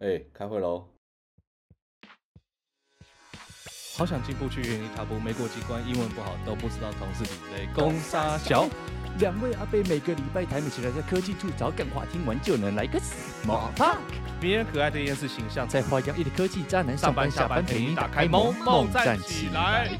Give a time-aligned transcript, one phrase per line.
[0.00, 0.88] 哎、欸，开会喽！
[3.96, 8.68] 好想进步去原地踏步，没过几关，英文不好都不知道同事比雷公杀小。
[9.18, 13.98] 两位阿贝每个礼拜台美起来在科技处找梗话，听完就能来个 small talk。
[14.40, 19.90] 迷人可爱的电视形象，在花样一的科技渣男上班下班陪你打开萌萌站起来。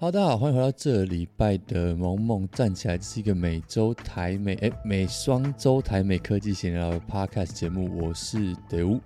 [0.00, 8.98] 好，大家好，欢迎回到这礼拜的萌萌站起来，这是一个每周台美哎每双周台美科技闲聊的 podcast 节目，我是德乌，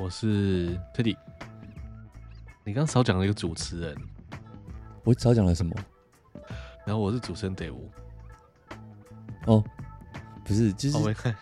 [0.00, 1.16] 我是 Teddy。
[2.62, 3.96] 你刚刚少讲了一个主持人，
[5.02, 5.74] 我少讲了什么？
[6.86, 7.90] 然后我是主持人德乌。
[9.46, 9.64] 哦，
[10.44, 11.34] 不是，就是、哦、看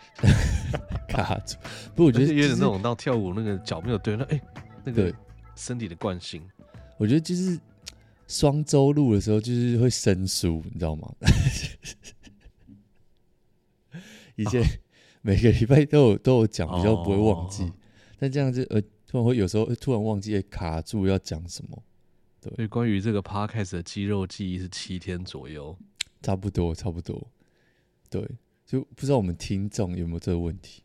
[1.27, 1.57] 卡住。
[1.95, 4.41] 不，我觉得 有点那种到跳舞那个脚没有对，那哎
[4.83, 5.13] 那个
[5.55, 6.41] 身体的惯性，
[6.97, 7.59] 我觉得就是。
[8.33, 11.13] 双周录的时候就是会生疏，你知道吗？
[14.35, 14.63] 以前
[15.21, 17.63] 每个礼拜都有都有讲，比较不会忘记。
[17.63, 17.71] 哦、
[18.17, 21.83] 但这样子呃，突然会有时候突然忘记卡住要讲什么。
[22.41, 25.77] 对，所以关于这个 podcast 的肌肉记忆是七天左右，
[26.23, 27.27] 差不多差不多。
[28.09, 28.27] 对，
[28.65, 30.81] 就不知道我们听众有没有这个问题，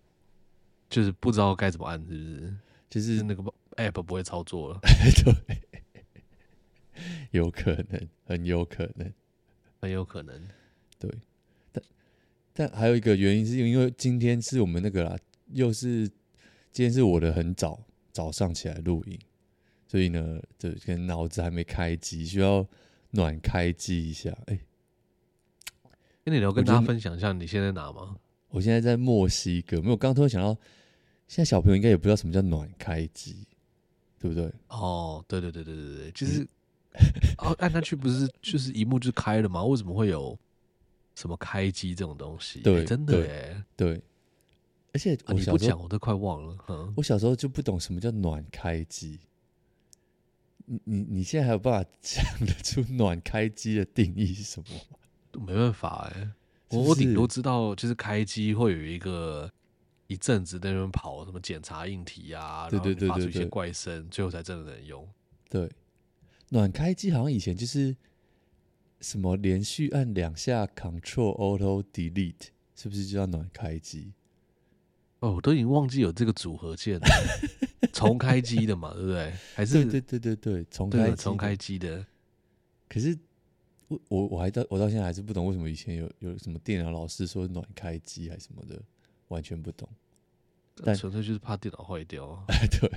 [0.91, 2.55] 就是不知道该怎么按，是不是？
[2.91, 3.43] 就是那个
[3.77, 4.79] app 不会操作了。
[5.25, 5.33] 对。
[7.31, 9.13] 有可能，很有可能，
[9.81, 10.49] 很有可能，
[10.99, 11.11] 对。
[11.71, 11.85] 但
[12.53, 15.17] 但还有一个原因是因为今天是我们那个啦，
[15.53, 16.09] 又是
[16.73, 19.19] 今天是我的很早早上起来录影，
[19.87, 22.67] 所以呢，就可能脑子还没开机，需要
[23.11, 24.31] 暖开机一下。
[24.47, 24.61] 哎、欸，
[26.25, 28.17] 跟你聊，跟大家分享一下，你现在哪吗？
[28.49, 29.81] 我现在在墨西哥。
[29.81, 30.59] 没有，刚刚突然想到，
[31.29, 33.47] 现在小朋友应该也不知道什么叫暖开机，
[34.19, 34.53] 对不对？
[34.69, 36.47] 哦，对对对对对对，就是。
[36.99, 39.63] 嗯 哦，按下去不是就是一幕就开了吗？
[39.65, 40.39] 为什么会有
[41.15, 42.61] 什么开机这种东西？
[42.61, 44.03] 对，欸、真的哎，对。
[44.95, 46.57] 而且我小时候、啊、我都快忘了。
[46.69, 49.21] 嗯，我小时候就不懂什么叫暖开机。
[50.65, 54.81] 你你你现在还有办法 讲得出暖开机的定义是什么吗？
[55.31, 56.31] 都没办法哎，
[56.71, 59.49] 我我顶多知道就是开机会有一个
[60.07, 65.07] 一阵子在那边跑什么检查硬体啊，对对对对，发出一些怪声，最后才真的能用。
[65.51, 65.71] 对。
[66.51, 67.97] 暖开机好像以前就是
[69.01, 74.13] 什么连续按两下 Control Auto Delete，是不是就叫暖开机？
[75.21, 77.07] 哦，我都已经忘记有这个组合键了，
[77.93, 79.33] 重开机的嘛，对不对？
[79.55, 82.07] 还是对对对对对，重开重开机的。
[82.89, 83.19] 可是
[83.89, 88.81] 我我我还到我到现在还是不懂为什么以前有有什么电脑老师说暖开机还是什么的，
[89.29, 89.89] 完全不懂。
[90.85, 92.45] 但纯粹就是怕电脑坏掉啊。
[92.81, 92.89] 对。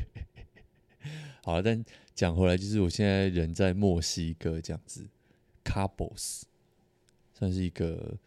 [1.43, 5.07] 好了，但讲回来，就是我现在人在墨西哥这样子
[5.63, 6.43] ，Cabos
[7.33, 8.17] 算是一个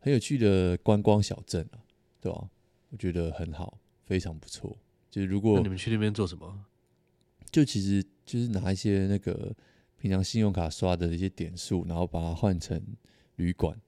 [0.00, 1.84] 很有趣的观光小镇啊，
[2.20, 2.50] 对吧、啊？
[2.90, 4.76] 我觉得很好，非常不错。
[5.10, 6.64] 就是如果你们去那边做什么？
[7.50, 9.54] 就其实就是拿一些那个
[9.98, 12.82] 平常信用卡刷的一些点数，然后把它换成
[13.36, 13.78] 旅馆，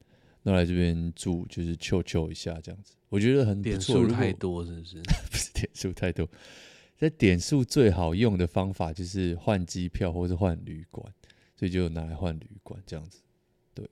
[0.43, 2.93] 那来这边住，就是 chill chill 一下这样子。
[3.09, 3.71] 我觉得很不错。
[3.71, 5.01] 点数太多是不是？
[5.33, 6.29] 不是点数太多。
[7.05, 11.07] 在点数最好用的方法就是换机票或是换旅馆，
[11.55, 13.21] 所以就拿来换旅馆这样子。
[13.75, 13.87] 对，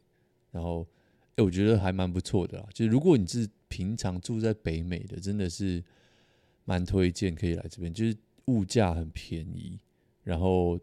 [0.50, 0.88] 然后
[1.36, 2.66] 哎、我觉得还蛮不错的啦。
[2.72, 5.84] 就是如果你是平常住在北美的，真的是
[6.64, 7.92] 蛮推荐可以来这边。
[7.92, 9.78] 就是物价很便宜，
[10.24, 10.80] 然后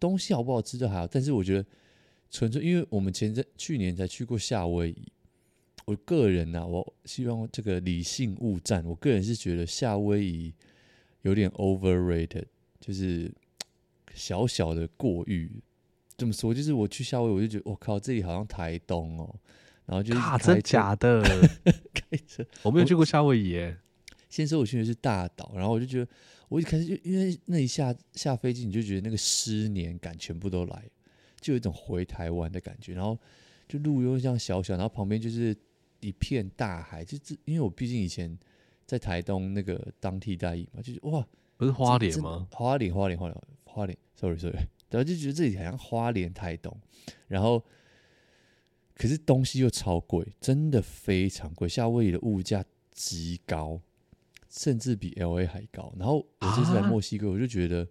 [0.00, 1.06] 东西好不好吃都还好。
[1.06, 1.66] 但是我觉得
[2.30, 5.12] 纯粹因为我们前阵去年才去过夏威夷，
[5.84, 8.82] 我个人呢、啊，我希望这个理性物战。
[8.86, 10.54] 我个人是觉得夏威夷。
[11.26, 12.44] 有点 overrated，
[12.78, 13.28] 就是
[14.14, 15.60] 小小的过誉。
[16.16, 16.54] 怎么说？
[16.54, 19.34] 就是我去夏威夷，我就觉得我靠，这里好像台东哦。
[19.86, 21.20] 然后就是啊，真假的？
[21.92, 23.76] 开车，我没有去过夏威夷耶。
[24.28, 26.08] 先说我去的是大岛，然后我就觉得，
[26.48, 30.88] 我一开始就因为那一下下飞机，你就觉得那个失联感全部都来，
[31.40, 32.94] 就有一种回台湾的感觉。
[32.94, 33.18] 然后
[33.68, 35.56] 就路又像小小，然后旁边就是
[35.98, 38.38] 一片大海，就这因为我毕竟以前。
[38.86, 42.46] 在台东那个当替代役嘛，就是哇，不是花莲吗？
[42.52, 44.56] 花莲，花莲，花莲，花莲，sorry sorry，
[44.88, 46.72] 然后就觉得自己好像花莲台东，
[47.26, 47.60] 然后
[48.94, 51.68] 可是东西又超贵，真的非常贵。
[51.68, 53.80] 夏威夷的物价极高，
[54.48, 55.92] 甚至比 LA 还高。
[55.98, 57.88] 然后我这次来墨西哥，我就觉得、啊、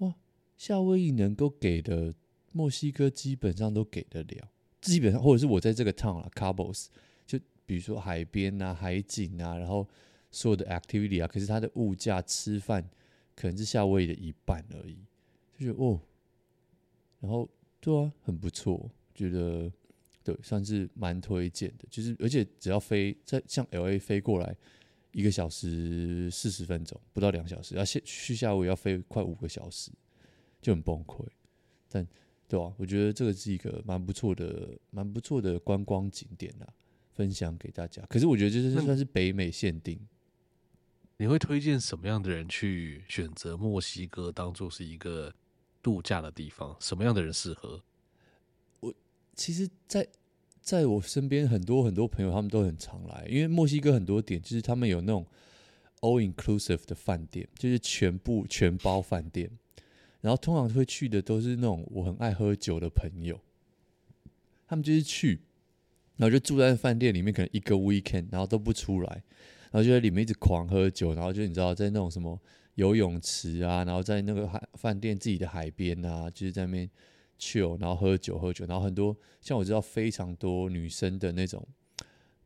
[0.00, 0.14] 哇，
[0.58, 2.14] 夏威夷能够给的，
[2.52, 4.50] 墨西哥基本上都给得了，
[4.82, 6.88] 基本上或者是我在这个 town 啊，Cabos，
[7.26, 9.88] 就比如说海边啊、海景啊，然后。
[10.38, 12.88] 所有的 activity 啊，可是它的物价吃饭
[13.34, 14.96] 可能是夏威夷的一半而已，
[15.58, 16.00] 就觉得哦，
[17.18, 17.48] 然后
[17.80, 19.68] 对啊，很不错，觉得
[20.22, 21.84] 对，算是蛮推荐的。
[21.90, 24.56] 就是而且只要飞在像 LA 飞过来，
[25.10, 29.90] 一个小时四十分钟，不到两小时，要去去夏威夷要飞快五个小时，
[30.62, 31.26] 就很崩溃。
[31.88, 32.06] 但
[32.46, 32.74] 对吧、啊？
[32.78, 36.72] 我觉得这个是一个蛮不错的、蛮不错的观光景点啦，
[37.10, 38.00] 分享给大家。
[38.08, 39.98] 可是我觉得这是算是北美限定。
[41.18, 45.34] 你会推荐什么样的人去选择墨西哥当做是一个
[45.82, 46.76] 度假的地方？
[46.78, 47.82] 什么样的人适合？
[48.78, 48.94] 我
[49.34, 50.06] 其实在，
[50.60, 55.26] 在我身边很多很多朋友，他们都很常来，因为墨西哥很多点就是他们有那种
[56.00, 59.50] all inclusive 的饭店，就是全部全包饭店。
[60.20, 63.40] 然后通常会去的都是那种我很爱喝酒的朋友，
[64.68, 65.40] 他们就是去，
[66.16, 69.22] 然后就住在饭店里面，可能一个 weekend，然后都不出来，
[69.70, 72.40] 然后就在里面一直狂喝酒，然后就你知道在那种什么
[72.74, 76.88] 游泳池啊，然后在那个海饭店自己的海边啊，就是在那边
[77.38, 81.66] chill，然后喝酒喝酒，然后很多像我知道非常多女生的那种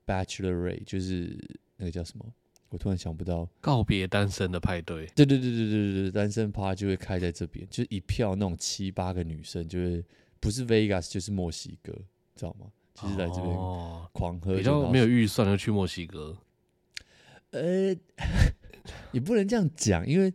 [0.06, 1.38] bachelorette，就是
[1.76, 2.24] 那个叫什么？
[2.70, 10.02] 我突然想不到告别单身的派对，对对对对对对，单身趴就会开在这边，就是一票那种七八个女生，就是
[10.40, 11.92] 不是 Vegas 就是墨西哥，
[12.34, 12.68] 知道吗？
[12.94, 13.54] 就是来这边
[14.12, 16.34] 狂喝酒，比较没有预算就去墨西哥。
[17.52, 17.96] 呃，
[19.12, 20.34] 也不能这样讲，因为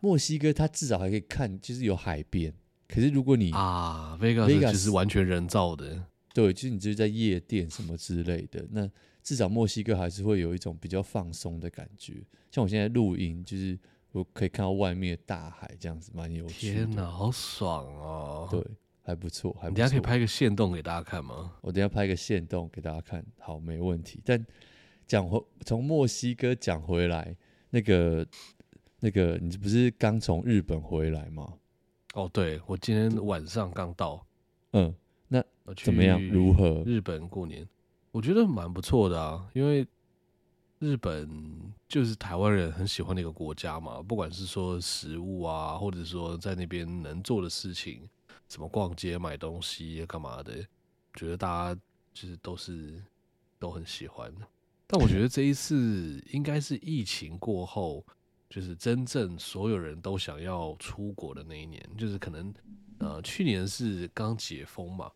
[0.00, 2.52] 墨西哥它至少还可以看，就是有海边。
[2.88, 8.90] 可是如果你啊，Vegas 就是完全人造的，对，就是你就是在夜店什么之类的那。
[9.22, 13.78] 至少墨西哥还是会有一种比较放松的感觉，像我现在录音，就是
[14.12, 16.74] 我可以看到外面的大海，这样子蛮有趣的。
[16.74, 18.46] 天哪，好爽哦！
[18.50, 18.62] 对，
[19.02, 19.70] 还不错，还不错。
[19.70, 21.54] 你等下可以拍个限动给大家看吗？
[21.62, 24.20] 我等下拍个限动给大家看，好，没问题。
[24.22, 24.46] 但
[25.06, 27.36] 讲回从墨西哥讲回来，
[27.70, 28.26] 那个
[29.00, 31.54] 那个，你不是刚从日本回来吗？
[32.14, 34.24] 哦，对，我今天晚上刚到。
[34.72, 34.94] 嗯，
[35.28, 35.44] 那
[35.76, 36.22] 怎么样？
[36.28, 36.82] 如何？
[36.86, 37.68] 日本过年？
[38.12, 39.86] 我觉得蛮不错的啊，因为
[40.78, 41.28] 日本
[41.88, 48.08] 就是台湾人很喜欢的一个国家嘛，不管是说食物啊，或者说在那边能做的事情，
[48.48, 50.64] 什么逛街买东西干嘛的，
[51.14, 51.80] 觉得大家
[52.12, 53.02] 就是都是
[53.58, 54.32] 都很喜欢。
[54.94, 58.04] 但我觉得这一次应该是疫情过后，
[58.48, 62.54] 就是真正所有人都想要出国的那一年，就是可能
[62.98, 65.10] 呃去年是刚解封嘛，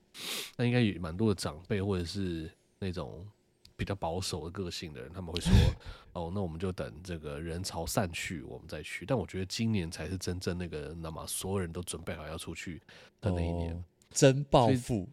[0.56, 2.50] 那应该有蛮多的长辈或者是。
[2.80, 3.26] 那种
[3.74, 5.50] 比较保守的个性的人，他们会说：
[6.14, 12.80] “哦，那我们就等这个人潮散去，我们再去。”但我觉得今年才是真正那个，那么所有人都准备好要出去
[13.20, 13.82] 的那一年，哦、
[14.12, 15.08] 真报复，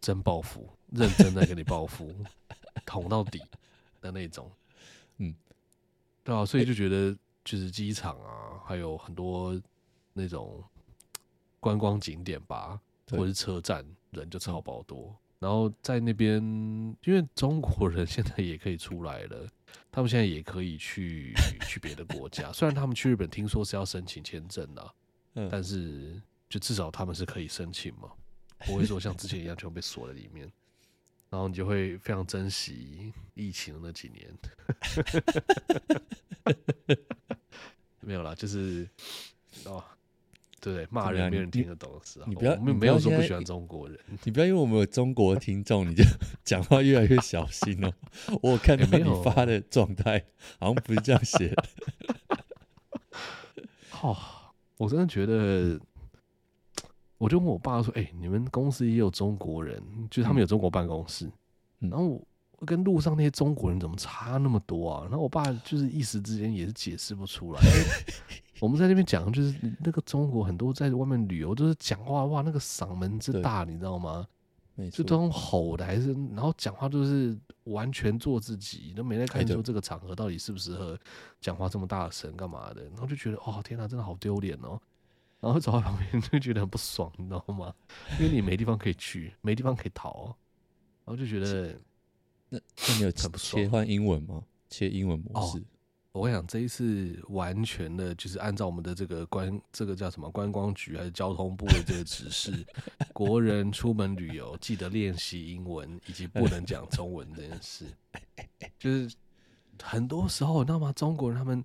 [0.00, 2.14] 真报复，认真的给你报复，
[2.86, 3.42] 捅到底
[4.00, 4.50] 的那种。
[5.18, 5.34] 嗯，
[6.24, 9.60] 对啊，所以就觉得就是机场啊，还有很多
[10.12, 10.62] 那种
[11.58, 12.80] 观光景点吧，
[13.10, 15.14] 或者是车站，人就超爆多。
[15.38, 16.36] 然后在那边，
[17.04, 19.48] 因为中国人现在也可以出来了，
[19.90, 21.32] 他们现在也可以去
[21.66, 22.52] 去别的国家。
[22.52, 24.94] 虽然他们去日本听说是要申请签证的，
[25.36, 28.10] 嗯，但是就至少他们是可以申请嘛，
[28.66, 30.50] 不会说像之前一样全部被锁在里面。
[31.30, 34.28] 然后你就会非常珍惜疫情的那几年。
[38.00, 38.88] 没有啦，就是
[39.64, 39.82] 哦。
[40.62, 43.98] 对，骂人没人听得懂的时候，你不要，我们没有说不喜欢中国人。
[44.24, 46.04] 你不要因为我们有中国听众，你就
[46.44, 47.90] 讲话越来越小心哦。
[48.42, 50.22] 我看到你发的状态，
[50.58, 51.64] 好像不是这样写的。
[54.02, 54.14] 哦，
[54.76, 55.80] 我真的觉得，
[57.20, 59.78] 我就问我爸说：“哎、欸，你们公司也有中国人？
[60.10, 61.30] 就是他们有中国办公室，
[61.80, 62.18] 嗯、然后
[62.58, 67.60] 我跟路上那些中国人怎么差那么多啊？”然后我爸就是一时之间也是解释不出来。
[68.58, 74.26] 我们在那边讲，就是那个中国很多在外面旅游，都是讲话哇，那个嗓门之大，你知道吗？
[74.90, 80.98] 就都用吼的，还是然后讲话就是完全做自己，都没在看说这个场合到底适不适合
[81.38, 84.80] 讲话这么大声干嘛的，然后就觉得哦天哪，真的好丢脸哦，
[85.40, 87.74] 然后走到旁边 就觉得很不爽，你知道吗？
[88.18, 90.26] 因为你没地方可以去，没地方可以逃，
[91.04, 91.78] 然后就觉得
[92.48, 94.42] 那那你有切换英文吗？
[94.68, 95.62] 切英文模式？
[96.12, 102.66] 我跟你讲，这一次完全的就是按照我们的这个观，这个叫什么观光局还是交通部的这个指示，
[103.12, 107.84] 国人出门旅游记得练习英文，以及不能讲中文这件事。
[108.76, 109.14] 就是
[109.82, 110.92] 很多时候，你知道吗？
[110.92, 111.64] 中国人他们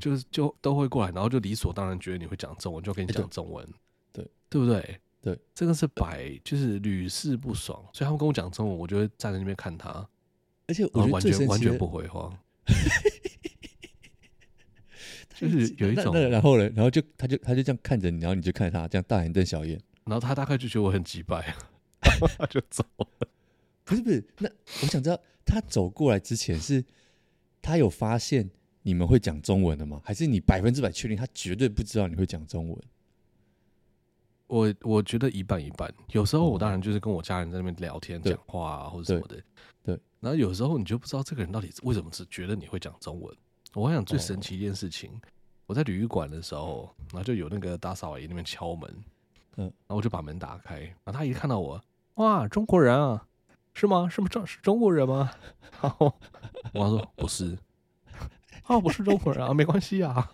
[0.00, 3.66] 就是就都会过来，然后就理所当然觉得你会讲中文，就跟你讲中文，
[4.12, 4.26] 对。
[4.48, 5.00] 对不对？
[5.20, 10.08] 对，这个是百就是屡试不爽，所以他们跟我讲中文，我就会站在那边看他，
[10.68, 12.32] 而且我完全完全不回话。
[15.34, 21.52] 就是有一种，然后呢，然后就他就他就这样看着你，然后你就看着他，这样大眼瞪小眼，然后他大概就觉得我很急败，
[22.38, 23.28] 他就走了。
[23.84, 24.48] 不是不是，那
[24.82, 26.84] 我想知道他走过来之前是
[27.60, 28.50] 他有发现
[28.82, 30.00] 你们会讲中文的吗？
[30.04, 32.78] 还是你百分之百确定他绝对不知道你会讲中文？
[34.46, 35.92] 我我觉得一半一半。
[36.12, 39.36] 有时候我当然就是跟我家人在那边聊天、讲话啊，或者什么的。
[39.82, 39.96] 对。
[39.96, 40.00] 对。
[40.20, 43.36] 然后有时候你就不知道这个人到底为什么只觉得你会讲中文。
[43.74, 45.20] 我想最神奇一件事情，哦、
[45.66, 48.90] 我在旅馆的时候，然后就有那个打扫阿姨那边敲门，
[49.56, 51.82] 嗯，然后我就把门打开，然后他一看到我，
[52.14, 53.26] 哇，中国人啊，
[53.76, 54.08] 是吗？
[54.08, 55.30] 是不是是中国人吗？
[55.82, 56.10] 然后
[56.72, 57.58] 我说不是，
[58.62, 60.32] 啊，不是中国人啊，没关系啊。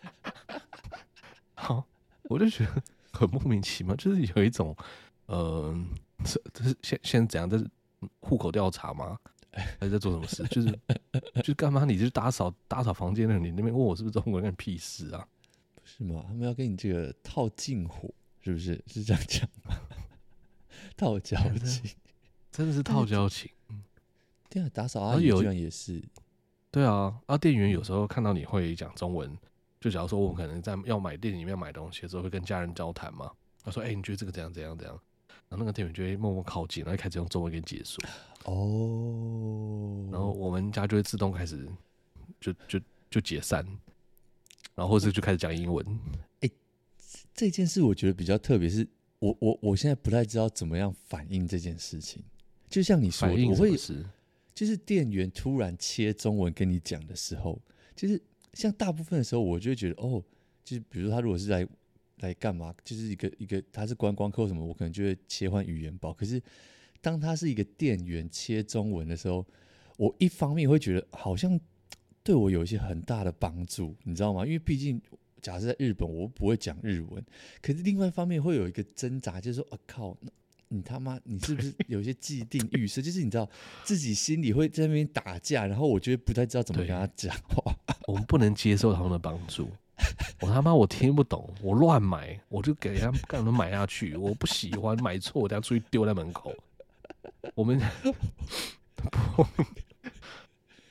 [1.55, 1.85] 好，
[2.31, 2.81] 我就觉得
[3.13, 4.77] 很莫名其妙，就是有一种，
[5.27, 5.85] 嗯、呃，
[6.25, 7.51] 这这是现现在怎样？
[7.51, 7.69] 这是
[8.21, 9.19] 户口调查吗？
[9.51, 10.45] 还是在做什么事？
[10.45, 10.79] 就是
[11.43, 11.85] 就干嘛？
[11.85, 15.27] 你就是打扫打扫房间的，你那边问我是不是中国人，干屁事啊？
[15.75, 16.25] 不是吗？
[16.29, 18.81] 他们要跟你这个套近乎，是不是？
[18.87, 19.75] 是这样讲吗？
[20.97, 21.91] 套交情，
[22.53, 23.51] 真的是套交情。
[24.49, 26.01] 对啊，打扫阿姨居然也是。
[26.71, 29.37] 对啊，啊，店员有时候看到你会讲中文，
[29.81, 33.31] 就假如说我们可能在要买店里面买东西的时候，会跟家人交谈嘛。
[33.65, 34.95] 他说：“哎、欸，你觉得这个怎样怎样怎样？”
[35.49, 38.03] 然后那个店员就会默默靠近，然后开始用中文给你解说。
[38.45, 41.67] 哦，然后我们家就会自动开始
[42.41, 42.81] 就就
[43.11, 43.65] 就解散，
[44.75, 45.87] 然后或者就开始讲英文。
[46.41, 46.53] 哎、欸，
[47.33, 48.87] 这件事我觉得比较特别，是
[49.21, 52.25] 我我我现在不太知道怎么样反应这件事情。
[52.73, 53.77] 就像你说的，我会
[54.55, 57.61] 就是店员突然切中文跟你讲的时候，
[57.95, 58.19] 就是
[58.55, 60.25] 像大部分的时候，我就会觉得哦，
[60.65, 61.69] 就是比如说他如果是来
[62.21, 66.15] 来干嘛，就是一个一个他是观光客什么，我可能就会切换语言包。
[66.15, 66.41] 可是
[67.03, 69.47] 当他是一个店员切中文的时候，
[69.99, 71.61] 我一方面会觉得好像
[72.23, 74.47] 对我有一些很大的帮助，你知道吗？
[74.47, 74.99] 因为毕竟
[75.43, 77.23] 假设在日本，我不会讲日文，
[77.61, 80.17] 可是另外一方面会有一个挣扎，就是说，我、啊、靠，
[80.73, 83.03] 你他妈，你是不是有些既定预设？
[83.03, 83.49] 就是你知道
[83.85, 87.77] 自己心里会在那边打架，然后我觉得不太知道怎么跟他讲话。
[88.09, 89.71] 我们不能接受他们的帮助。
[90.41, 94.17] 我他妈我听不懂，我乱买，我就给人家干什么买下去。
[94.17, 96.53] 我不喜欢买错，我等下出去丢在门口。
[97.55, 97.79] 我们
[98.97, 99.47] 不，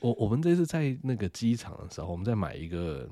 [0.00, 3.08] 我我们这次在那个机场的时候，我们在买一个，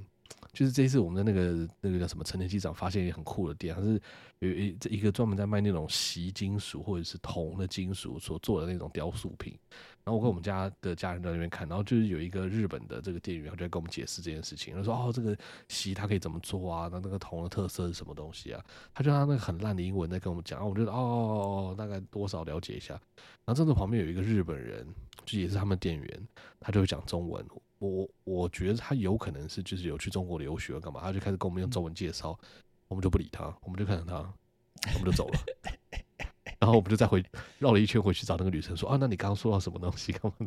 [0.53, 4.01] 就是这一次我们的那个那个叫什么成田机场，发现一个很酷的店，它是
[4.41, 9.57] 有一一个专门在卖那种锡金属或者是铜的金属所做的那种雕塑品。
[10.03, 14.75] 然后我跟我们家的家人在那边看，然后就是有一个日本的这个店员，他就在跟我们解释这件事情。
[14.75, 15.37] 他说：“哦，这个
[15.69, 16.89] 锡它可以怎么做啊？
[16.91, 18.65] 那那个铜的特色是什么东西啊？”
[18.95, 20.59] 他就他那个很烂的英文在跟我们讲。
[20.59, 22.95] 然后我觉得哦，大概多少了解一下。
[23.45, 24.87] 然后这个旁边有一个日本人，
[25.27, 26.29] 就也是他们店员，
[26.59, 27.45] 他就会讲中文。
[27.81, 32.39] 我我觉得他有可能是就是有去中国留学干嘛，他就开始跟我们用中文介绍，
[32.87, 34.17] 我们就不理他，我们就看着他，
[34.95, 35.41] 我们就走了。
[36.61, 37.25] 然后我们就再回
[37.59, 40.13] 绕了一圈回去找那个女生说啊，那你刚刚说到什么东西？
[40.15, 40.47] 干嘛？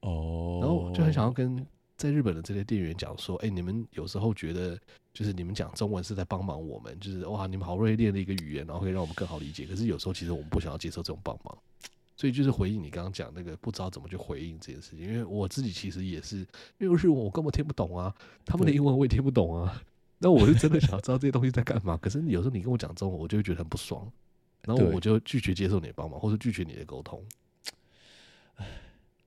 [0.00, 1.64] 哦，然后就很想要跟
[1.98, 4.78] 在日本的这些店员讲说，哎，你们有时候觉得
[5.12, 9.66] 就是你们讲中文是在帮忙我们，就是哇，你们好锐利的一个语言，然后可以让我们更好理解。
[9.66, 11.58] 可是有时候其实我们不想要接受这种帮忙，
[12.16, 15.00] 所以就是回应你刚刚讲那个不知道怎么去回应这件事情。
[15.00, 16.38] 因为我自己其实也是，
[16.78, 19.82] 因为日文我根本听不懂啊，他们的英文我也听不懂啊。
[20.18, 21.96] 那我是真的想知道这些东西在干嘛。
[21.96, 24.10] 可是有时候你跟我讲中文，我就会觉得很不爽。
[24.62, 27.22] 然后我就拒绝接受你的帮忙，或者拒绝你的沟通。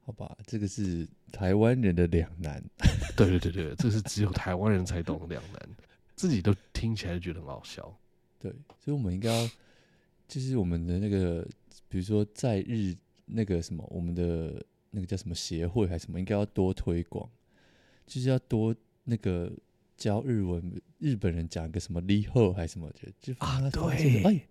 [0.04, 2.64] 好吧，这个是台湾人的两难。
[3.16, 5.70] 对对对对，这是只有台湾人才懂的两难，
[6.16, 7.94] 自己都听起来觉得很好笑。
[8.40, 9.50] 对，所以我们应该要，
[10.28, 11.46] 就是我们的那个，
[11.88, 17.30] 比如说在日那个什么，我们的那个叫什么协会还是什么，应该要多推广，
[18.06, 19.52] 就是要多那个
[19.96, 24.42] 教日文，日本人讲个什么立后还是什么，就就啊对，哎。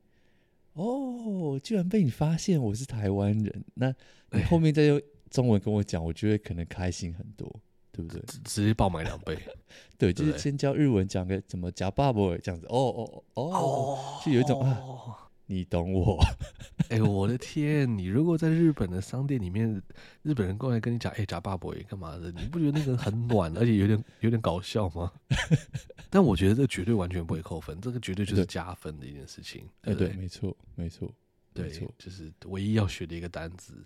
[0.74, 3.94] 哦，居然被你发现我是台湾人， 那
[4.32, 5.00] 你后面再用
[5.30, 7.50] 中文跟我讲，我觉得可能开心很多，
[7.90, 8.22] 对不对？
[8.44, 9.38] 直接爆买两倍，
[9.96, 14.78] 对，就是先教日文讲个怎么假爸爸这样子，哦哦哦，哦，就有一种啊。
[15.48, 16.18] 你懂我，
[16.88, 17.98] 哎、欸，我的天！
[17.98, 19.82] 你如果在日本的商店里面，
[20.22, 22.30] 日本人过来跟你讲，哎、欸，假爸爸干嘛的？
[22.30, 25.12] 你不觉得那个很暖，而且有点有点搞笑吗？
[26.08, 29.68] 但我觉得这绝对完全不会扣分，这个绝对就是加分的一件事情。
[29.82, 31.10] 哎，对，没错，没错，
[31.52, 33.84] 对，就是唯一要学的一个单词。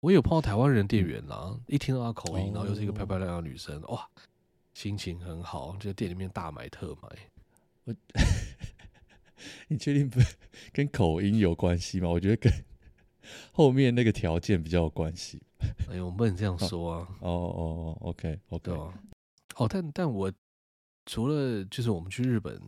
[0.00, 4.06] 我有碰到台湾人店员啦，一听到他口音，然后又是一个漂漂亮亮的女生，哇，
[4.74, 7.08] 心情很好，就在店里面大买特买。
[7.84, 7.94] 我。
[9.68, 10.20] 你确定不
[10.72, 12.08] 跟口音有关系吗？
[12.08, 12.52] 我觉得跟
[13.52, 15.42] 后面那个条件比较有关系。
[15.90, 17.08] 哎呦，我们不能这样说啊！
[17.20, 18.72] 哦哦哦，OK，OK。
[19.56, 20.32] 哦，但但我
[21.06, 22.60] 除了就是我们去日本，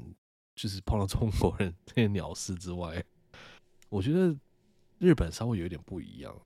[0.55, 3.03] 就是碰到中国人这些鸟事之外，
[3.89, 4.37] 我觉得
[4.99, 6.37] 日本稍微有一点不一样。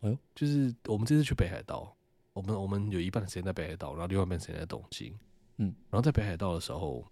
[0.00, 1.96] 哎呦，就是我们这次去北海道，
[2.34, 5.18] 我们我们有一半的时间在北海道，然后另外一半时间在东京。
[5.56, 7.02] 嗯，然后在北海道的时候，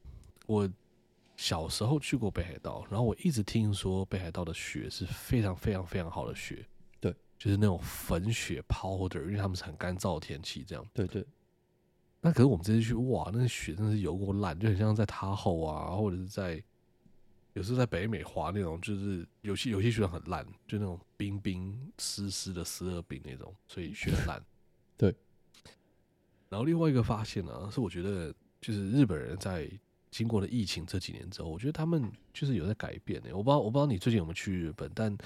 [0.47, 0.71] 我
[1.37, 6.64] 小时候去过北海道，然后我一直听说北海道的雪是非常非常非常好的雪，
[7.00, 10.87] 对，就是那种粉雪 powder，因为他们是很干燥的天气，这样。
[10.93, 11.25] 对对。
[12.21, 16.62] 那可是我们这次去，哇，那个雪真的是有过烂，就很像在塔后啊，或者是在
[17.53, 24.43] 有时候在北美滑那种，就是有些有些雪很烂，就那种冰冰湿湿的十二冰那种，所以雪很烂。
[24.97, 25.14] 对。
[26.49, 29.69] 然后另外一个发现呢、啊，是我觉得就是日本人在
[30.14, 33.33] 经过了疫情这几年之后，我觉得他们就是有在改变的、欸。
[33.33, 35.16] 我不知道我不知道你最近有没有去日本，但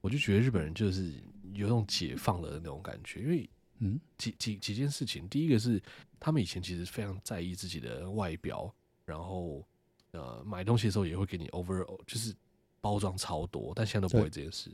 [0.00, 1.12] 我就觉得日本人就是
[1.54, 3.48] 有种解放了的那种感觉，因为。
[3.84, 5.28] 嗯，几几几件事情。
[5.28, 5.82] 第一个是，
[6.20, 8.72] 他们以前其实非常在意自己的外表，
[9.04, 9.66] 然后
[10.12, 12.32] 呃，买东西的时候也会给你 over，就是
[12.80, 14.70] 包装超多，但现在都不会这件事。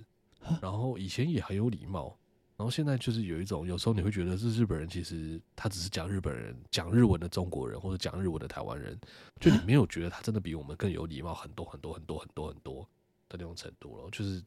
[0.60, 2.14] 然后以前也很有礼貌，
[2.58, 8.98] 然后现在就是有一种，有时候你会觉得是日本人，其实他只是讲日本人，讲日文的中国人，或者讲日文的台湾人，
[9.40, 12.82] 就你没有觉得他真的比我们更有礼貌很多很多很多很多很多
[13.28, 14.10] 的那种程度了。
[14.10, 14.42] 就是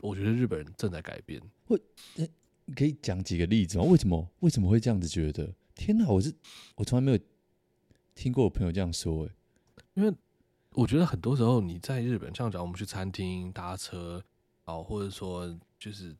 [0.00, 1.40] 我觉得日本人正在改变。
[1.66, 1.80] 会。
[2.76, 3.84] 可以讲几个例子吗？
[3.84, 5.52] 为什么为什么会这样子觉得？
[5.74, 6.32] 天哪，我是
[6.76, 7.18] 我从来没有
[8.14, 9.32] 听过我朋友这样说诶，
[9.94, 10.14] 因为
[10.74, 14.22] 我觉得很多时候你在日本，像讲我们去餐厅搭车
[14.66, 16.16] 哦，或者说就是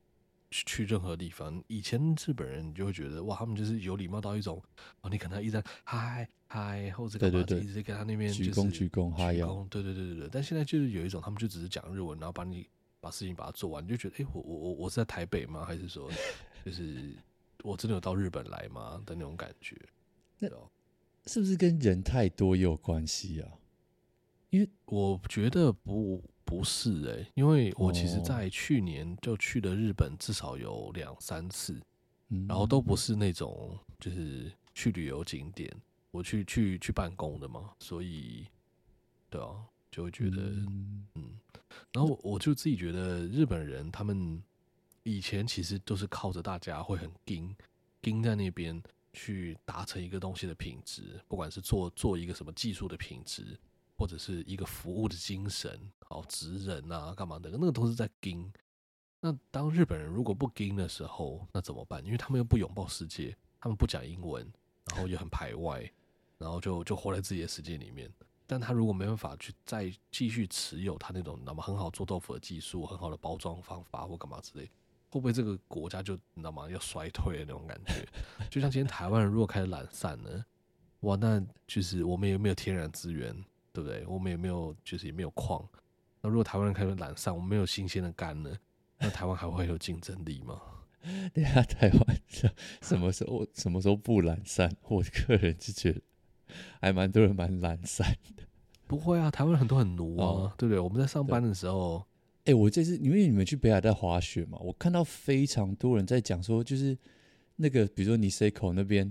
[0.51, 4.63] 去去任何地方，以前日本人你就会觉得哇，他们就是有礼貌到一种
[5.01, 10.29] 哦，你可能一直嗨嗨，或者干嘛，一直跟他那边鞠躬鞠躬哈腰，对对对对对。
[10.31, 12.69] 但现在就是有一种，他们就只是讲日文，然后把你。
[13.03, 15.65] 把事情把它做完，你就觉得，哎、欸，我我我我是在台北吗？
[15.65, 16.07] 还是说，
[16.67, 17.17] 就是
[17.63, 19.75] 我真的有到日本来吗的那种感觉？
[20.39, 20.47] 那
[21.25, 23.49] 是不是跟人太多也有关系啊？
[24.51, 31.81] 因为我觉得不不是哎、欸，因为我其实在去年就去了日本，至少有两三次，
[32.49, 35.73] 然后都不是那种就是去旅游景点，
[36.11, 38.45] 我去去去办公的嘛，所以
[39.31, 41.07] 对啊，就会觉得嗯。
[41.15, 41.31] 嗯。
[41.93, 44.43] 然后我就自己觉得，日本人他们
[45.05, 47.55] 以前其实都是靠着大家会很盯
[48.03, 48.83] 盯在那边
[49.13, 53.57] 去达成一个东西的品质，不管是做做一个什么技术的品质，
[54.01, 58.51] 或者是一个服务的精神，好职人啊干嘛的，那个都是在盯。
[59.21, 62.03] 那当日本人如果不盯的时候，那怎么办？
[62.03, 64.51] 因为他们又不拥抱世界，他们不讲英文，
[64.87, 65.93] 然后又很排外，
[66.39, 68.11] 然后就就活在自己的世界里面。
[68.47, 74.65] 但他如果没办法去再继续持有他那种那么很好做豆腐的技术，很好的包装方法或干嘛之类，
[75.11, 76.71] 会不会这个国家就你知道吗？
[76.71, 78.09] 要衰退的那种感觉？
[78.49, 80.43] 就像今天台湾人如果开始懒散呢？
[81.01, 83.35] 哇，那就是我们也没有天然资源，
[83.73, 84.05] 对不对？
[84.07, 85.67] 我们也没有，就是也没有矿。
[86.21, 88.51] 那如果台湾人开始懒散，我们没有新鲜的干呢？
[88.99, 90.61] 那台湾还会有竞争力吗？
[91.33, 92.21] 对啊，台湾
[92.83, 94.71] 什么时候什么时候不懒散？
[94.89, 96.01] 我个人是觉得。
[96.81, 98.05] 还蛮多人蛮懒散
[98.37, 98.43] 的，
[98.89, 100.81] 不会啊，台湾很多很奴啊，哦、对不对？
[100.81, 102.05] 我们在上班的时候，
[102.41, 106.99] 哎、欸，我这次因为你们去北海道滑雪嘛，我看到非常多人在讲说，就是
[107.55, 109.11] 那个比如说尼塞口那边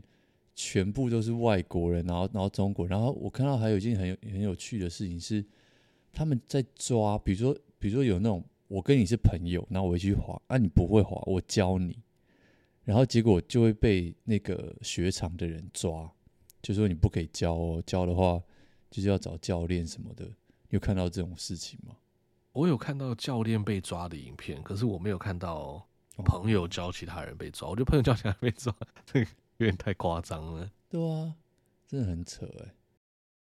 [0.61, 5.41] 全部都是外国人，然后然后中国，然后我看到还有一件很有很有趣的事情是，
[6.11, 11.97] 他们在抓，比如说比如说有那种我跟你是朋友，然后我会去滑，啊，你不会滑，我教你，
[12.83, 16.11] 然后结果就会被那个雪场的人抓。
[16.61, 18.43] 就说你不可以教哦，教的话
[18.91, 20.29] 就是要找教练什么的。
[20.71, 21.95] 有看到这种事情吗？
[22.51, 25.87] 我有看到教练被抓的影片，可是我没有看到
[26.25, 27.69] 朋友教其他人被抓。
[27.69, 29.27] 我觉得朋友教其他人被抓，这 个
[29.59, 30.69] 有点太夸张了。
[30.89, 31.35] 对啊，
[31.87, 32.73] 真的很扯哎。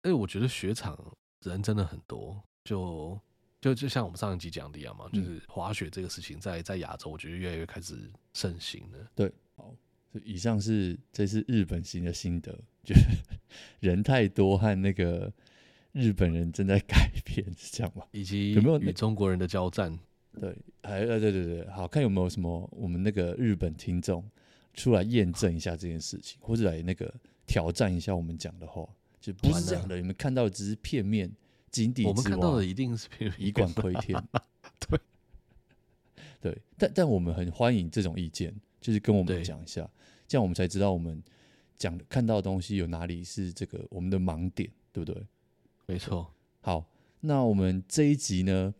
[0.02, 0.98] 哎，我觉得雪场
[1.40, 3.20] 人真的很多，就
[3.60, 9.10] 就就像我们上一集讲的一样嘛，就是滑雪这个事情在在亚洲，我觉得越来越开始盛行了。
[9.14, 9.74] 对，好，
[10.22, 12.56] 以上是这次日本行的心得。
[12.84, 13.00] 就是
[13.80, 15.32] 人太多和那个
[15.92, 18.04] 日本人正在改变，是这样吗？
[18.12, 19.98] 以及有没有与中国人的交战？
[20.38, 24.22] 对，还呃，对对对，好看有没有什么我们那个日本听众
[24.74, 27.12] 出来验证一下这件事情，或者来那个
[27.46, 28.86] 挑战一下我们讲的话，
[29.20, 29.96] 就不是这样的。
[29.96, 31.30] 你们看到的只是片面，
[31.70, 32.10] 井底之蛙。
[32.10, 34.22] 我们看到的一定是片面，以管窥天。
[34.88, 35.00] 对
[36.40, 39.88] 对，但但我们很欢迎这种意见，就是跟我们讲一下，
[40.28, 41.22] 这样我们才知道我们。
[41.76, 45.26] 讲看到的东西有哪里是这个我们的盲点，对不对？
[45.86, 46.32] 没错。
[46.60, 48.72] 好，那我们这一集呢，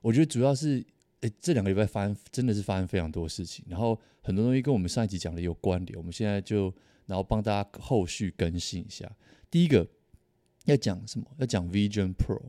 [0.00, 0.82] 我觉得主要是，
[1.20, 5.98] 诶，这两个礼拜发生真的是发生非常多事情，然后很多东西跟我们上一集讲的有关联。
[5.98, 6.72] 我们现在就
[7.06, 9.10] 然后帮大家后续更新一下。
[9.50, 9.86] 第一个
[10.64, 11.26] 要讲什么？
[11.38, 12.40] 要讲 Vision Pro，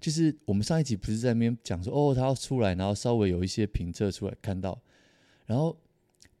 [0.00, 4.80] 就是我们上一集不是在那边讲说，哦，它要出来，然后稍微有一些评测出来看到，
[5.46, 5.76] 然后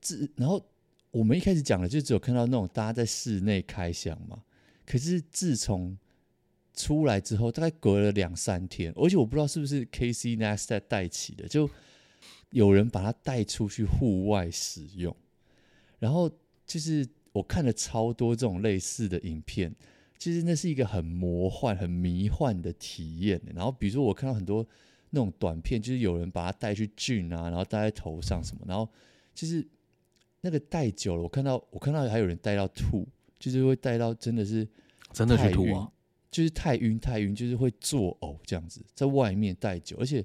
[0.00, 0.64] 这然后。
[1.12, 4.44] 我们一开始讲的就只有看到那种大家在室内开箱嘛，
[4.86, 5.98] 可是自从
[6.80, 11.68] 出来之后，大概隔了两三天，而且我不知道是不是 Casey Neistat 带起的，就
[12.50, 15.14] 有人把它带出去户外使用，
[15.98, 16.30] 然后
[16.66, 19.74] 就是我看了超多这种类似的影片，
[20.18, 23.40] 其实那是一个很魔幻、很迷幻的体验。
[23.54, 24.66] 然后比如说我看到很多
[25.10, 28.88] 那种短片，就是有人把它带去 gym 啊，然后戴在头上什么，然后
[29.34, 29.66] 就是
[30.40, 33.06] 那个戴久了，我看到我看到还有人戴到吐，
[33.38, 34.66] 就是会戴到真的是
[35.12, 35.90] 真的去吐啊。
[36.30, 40.24] 就是太晕太晕，就是会作呕这样子，在外面待久，而且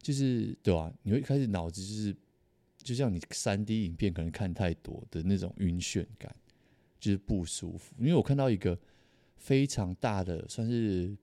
[0.00, 0.92] 就是对吧、啊？
[1.02, 2.16] 你会开始脑子就是，
[2.78, 6.34] 就像你三 D 影片可能看太多的那种晕眩感，
[6.98, 7.94] 就是不舒服。
[7.98, 8.78] 因为我看到一个
[9.36, 11.14] 非常大的，算是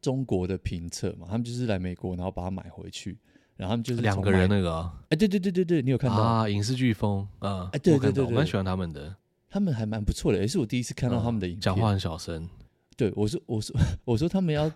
[0.00, 3.18] 中国的评测嘛，他们就是来美国，然后把它买回去，
[3.56, 6.48] 然后他们就是两个人那个、啊，哎、欸，对对对对对，你有看到啊？
[6.48, 9.16] 影视飓风啊，对对对，我蛮喜欢他们的，
[9.50, 12.48] 他们还蛮不错的，也是我第一次看到他们的影片，讲、嗯、话很小声。
[12.96, 14.70] 对，我说，我说，我说他们要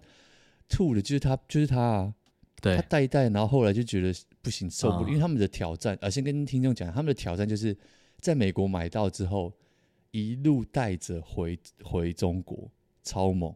[0.68, 2.14] 吐的，就是他，就是他啊。
[2.62, 5.96] 对，他带一带，然后后来就觉得不行，受不了，嗯、因为他们的挑战。
[6.00, 7.76] 啊，先跟听众讲，他们的挑战就是
[8.18, 9.52] 在美国买到之后，
[10.10, 12.70] 一路带着回回中国，
[13.02, 13.54] 超猛。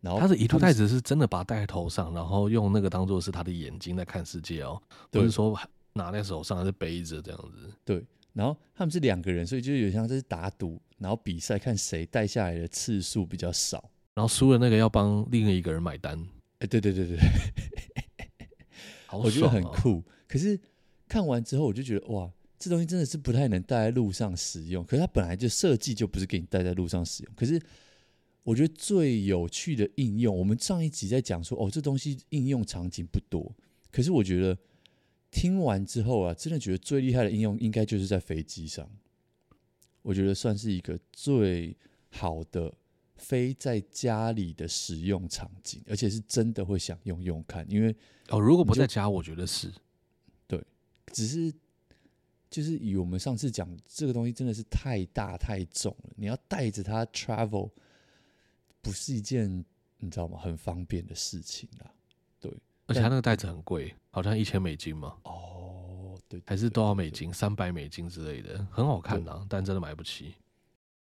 [0.00, 5.58] 然后他是一路带着，是真的把它戴在头上，然后用那个当做是他的眼睛在看世界哦，不是说
[5.94, 7.72] 拿在手上还是背着这样子。
[7.84, 8.04] 对。
[8.34, 16.18] 然后他们是两个人，所以就有点像这是打赌，然后比赛看谁带下来的次数比较少，然后输了那个要帮另一个人买单。
[16.58, 17.16] 哎，对对对对
[19.12, 20.02] 我觉得很酷。
[20.26, 20.58] 可是
[21.06, 24.84] 看完之后，我就觉得哇，这东西真的是不太能带在路上使用。
[24.84, 27.32] 可是它本来就设计就不是给你带在路上使用。
[27.36, 27.60] 可是
[28.42, 33.54] 我觉得最有趣的应用，我们上一集在讲说，哦，这东西应用场景不多。
[33.92, 34.58] 可是我觉得。
[35.34, 38.88] 听完之后啊，真的觉得最厉害的应用应该就是在飞机上。
[40.02, 41.76] 我觉得算是一个最
[42.10, 42.72] 好的
[43.16, 47.66] 飞在家里的使用场景，而且是真的会想用用看。
[47.68, 47.94] 因为
[48.28, 49.72] 哦，如果不在家，我觉得是
[50.46, 50.62] 对，
[51.12, 51.52] 只是
[52.48, 57.70] 就是以我们上次讲这个东西真的是太大太重了，你要带着它 travel
[58.80, 59.64] 不是一件
[59.98, 60.38] 你知道吗？
[60.38, 61.90] 很方便的事情啊。
[62.86, 62.92] 对。
[62.92, 65.14] 而且它那个袋子很贵，好像一千美金嘛。
[65.24, 67.32] 哦，对，还是多少美金？
[67.32, 70.34] 三百美金之类的，很好看呐，但真的买不起。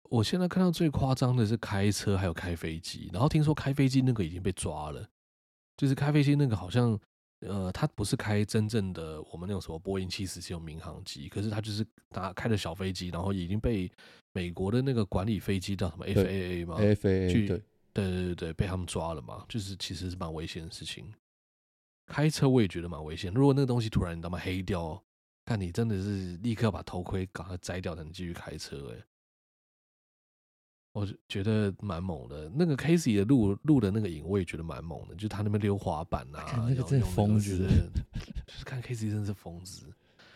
[0.08, 3.10] 我现在看到最夸张的是开车，还有开飞机。
[3.12, 5.04] 然后听说开飞机那个已经被抓了，
[5.76, 6.96] 就是开飞机那个好像，
[7.40, 13.90] 呃，他不是开真正的我们那种什么波音七四七种民航机，可是他就是打开的小飞机，然后已经被
[14.32, 17.62] 美国的那个管理飞机叫什么 FAA 嘛，FAA 对对
[17.94, 21.12] 对对对，被他们抓了嘛，就是其实是蛮危险的事情。
[22.06, 23.32] 开车我也觉得蛮危险。
[23.34, 25.02] 如果那个东西突然你他妈黑掉，
[25.44, 28.92] 看你真的是立刻把头盔赶快摘掉才能继续开车。
[28.92, 29.04] 哎，
[30.92, 32.50] 我觉得蛮猛的。
[32.54, 35.14] 那个 Casey 的录录的那个影，我也觉得蛮猛的。
[35.14, 37.58] 就他那边溜滑板啊，那个真的疯子，
[38.46, 39.86] 就是看 Casey 真的是疯子。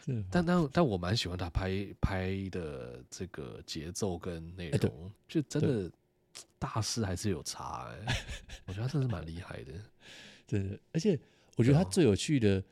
[0.30, 5.90] 但但但我蛮喜欢他拍拍的这个节奏跟内容，就真的
[6.58, 7.88] 大师还是有差。
[7.90, 8.16] 哎，
[8.66, 9.72] 我觉得他真的是蛮厉害的，
[10.46, 11.18] 真的，而且。
[11.60, 12.64] 我觉得他最有趣的，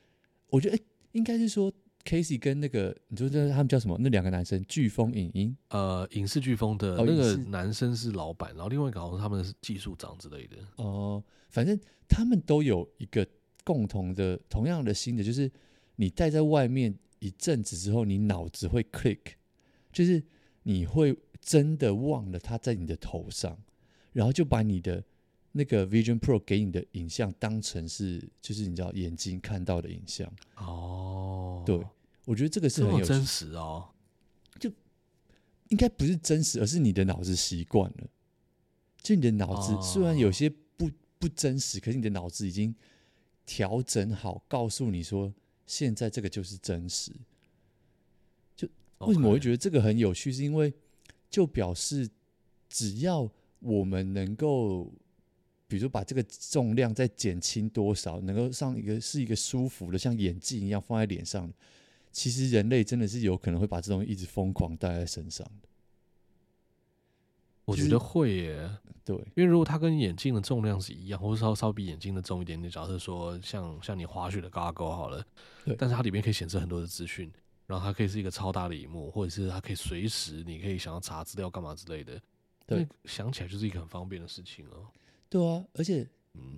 [0.49, 0.81] 我觉得哎，
[1.13, 1.71] 应该是说
[2.05, 3.99] Casey 跟那个，你说这他们叫什么？
[4.01, 10.57] 那两个男生，飓风影音，呃，影视飓风的那个男生是老板，然后另外一个好像他们是技术长之类的。
[10.77, 13.27] 哦，反正他们都有一个
[13.63, 15.51] 共同的、同样的心的，就是
[15.97, 19.19] 你待在外面一阵子之后，你脑子会 click，
[19.93, 20.23] 就是
[20.63, 23.59] 你会真的忘了他在你的头上，
[24.15, 25.05] 然后就把你的。
[25.53, 31.63] 那个 Vision Pro 给你的影像当成是，就是你知道眼睛看到的影像哦。
[31.67, 31.83] 对，
[32.27, 33.89] 我觉得这个是很有真实哦。
[34.61, 34.71] 就
[35.71, 38.07] 应该不是真实，而是你的脑子习惯了。
[39.01, 42.75] 就你的脑子虽然有些不不真实，可是你的脑子已经
[43.47, 45.33] 调整好，告诉你说
[45.67, 47.11] 现在这个就是真实。
[48.55, 50.31] 就为什么我会觉得这个很有趣？
[50.31, 50.73] 是因为
[51.31, 52.09] 就表示
[52.69, 53.29] 只要
[53.61, 54.93] 我们能够。
[55.69, 61.49] 比如，把这个重量再减轻多少，能够上一个是一个舒服的，像眼镜一样放在脸上。
[62.11, 65.69] 其实人类真的是有可能会把这东西一直疯狂戴在身上的。
[67.67, 75.25] 我觉得会耶，对，因为如果它跟眼镜的重量是一样，或者稍稍比眼镜的重一点点，假设说像像你滑雪的 Goggle 好了，
[75.67, 77.31] 对，但是它里面可以显示很多的资讯，
[77.67, 82.19] 然后它可以是一个超大的荧幕，或者是它可以随时你可以想要查资料干嘛之类的，
[82.67, 84.89] 对，想起来就是一个很方便的事情哦。
[85.29, 86.07] 对啊，而且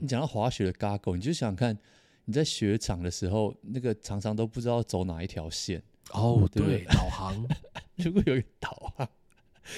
[0.00, 1.78] 你讲到滑雪的 Goggle，你就想想看，
[2.24, 5.82] 你在雪场的时候，那个常常都不知道走哪一条线。
[6.12, 7.46] 哦，对，导航，
[7.96, 9.08] 如果有一个导航，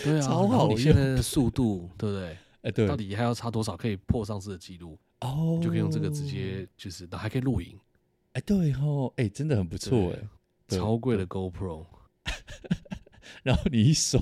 [0.03, 2.29] 对啊， 超好用你现在的速度，对不对？
[2.29, 4.99] 哎、欸，对，到底还要差多少可以破上次的记录？
[5.21, 7.79] 哦，就可以用这个直接，就是，还可以录影。
[8.33, 11.85] 哎、欸，对哦，哎、欸，真的很不错哎，超贵的 GoPro，
[13.43, 14.21] 然后你一摔，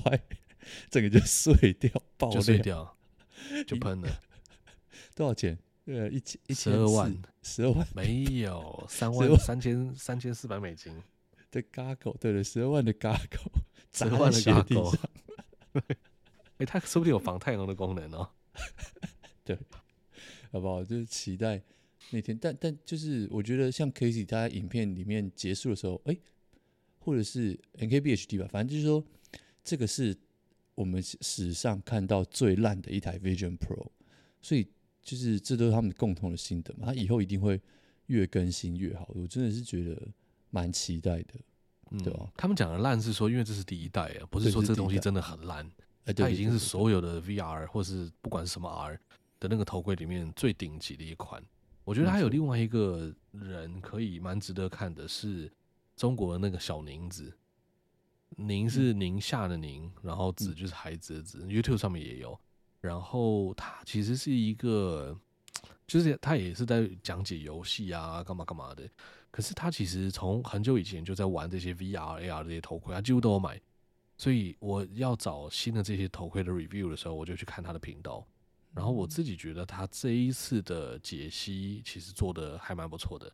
[0.89, 2.97] 整个就碎掉，爆就碎掉，
[3.65, 4.09] 就喷了。
[5.21, 5.55] 多少钱？
[5.85, 10.91] 呃，一千一千十二万，十二万没有 三万三千三千四百美金
[11.51, 13.51] 的 Goggle，对了，十二万的 Goggle，
[13.93, 14.97] 十二万的 Goggle，
[15.73, 15.83] 哎、
[16.59, 18.29] 欸， 它说不定有防太阳的功能哦。
[19.43, 19.55] 对，
[20.51, 20.83] 好不好？
[20.83, 21.61] 就是期待
[22.09, 26.21] 那天，但但就是我觉得像 Casey 他在影片里面结束的时候，哎、欸，
[26.99, 29.03] 或者是 NKBHD 吧，反正就是说，
[29.63, 30.17] 这个是
[30.73, 33.87] 我们史上看到最烂的一台 Vision Pro，
[34.41, 34.67] 所以。
[35.01, 37.59] 就是这都是他们共同的心得嘛，他以后一定会
[38.07, 39.07] 越更新越好。
[39.15, 40.01] 我真的是觉得
[40.49, 41.33] 蛮期待的，
[41.91, 42.31] 嗯、对吧？
[42.37, 45.69] 他们讲的烂是说，因为这是第一代啊，不是说这东西真的很烂。
[46.15, 48.99] 它已经是所有的 VR 或是不管是什么 R
[49.39, 51.41] 的那个头盔里面最顶级的一款。
[51.83, 55.51] 我觉得还有另外一个人可以蛮值得看的是
[55.95, 57.31] 中国的那个小宁子，
[58.35, 62.37] 宁是宁夏的宁，然后子就是孩子的子、嗯、，YouTube 上面也有。
[62.81, 65.15] 然后他其实是一个，
[65.87, 68.89] 就是他也是在讲解游戏啊，干嘛干嘛的。
[69.29, 73.61] 可是他其实从很久以前就在玩这些 VR、AR 这些头盔，他几乎都有买。
[74.17, 78.27] 所以我要找新的这些头盔的 review 的时候，我就去看他的频道。
[78.73, 83.31] 然后我自己觉得他这一次的解析其实做的还蛮不错的。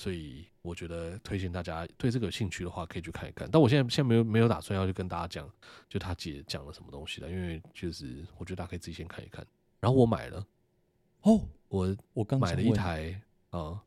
[0.00, 3.46] 所以我觉得推荐大家对这个有兴趣的话，可以去看一看。
[3.52, 5.46] 但我现在现在没有没有打算要去跟大家讲，
[5.90, 9.46] 就他姐讲了什么东西了，因为就是我觉得大家可以自己先看一看。
[9.78, 10.46] 然后我买了，
[11.20, 13.10] 哦，我我刚买了一台
[13.50, 13.80] 啊、嗯，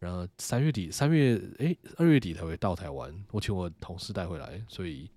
[0.00, 5.08] 然后三月底三月诶二月底才会到台湾，我请我同事带回来，所以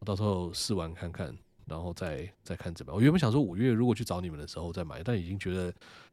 [0.00, 1.32] 我到时候试玩看看，
[1.64, 2.96] 然后再再看怎么样。
[2.96, 5.72] 我原本想说五月如果去找你们的时候再买，但已经觉得。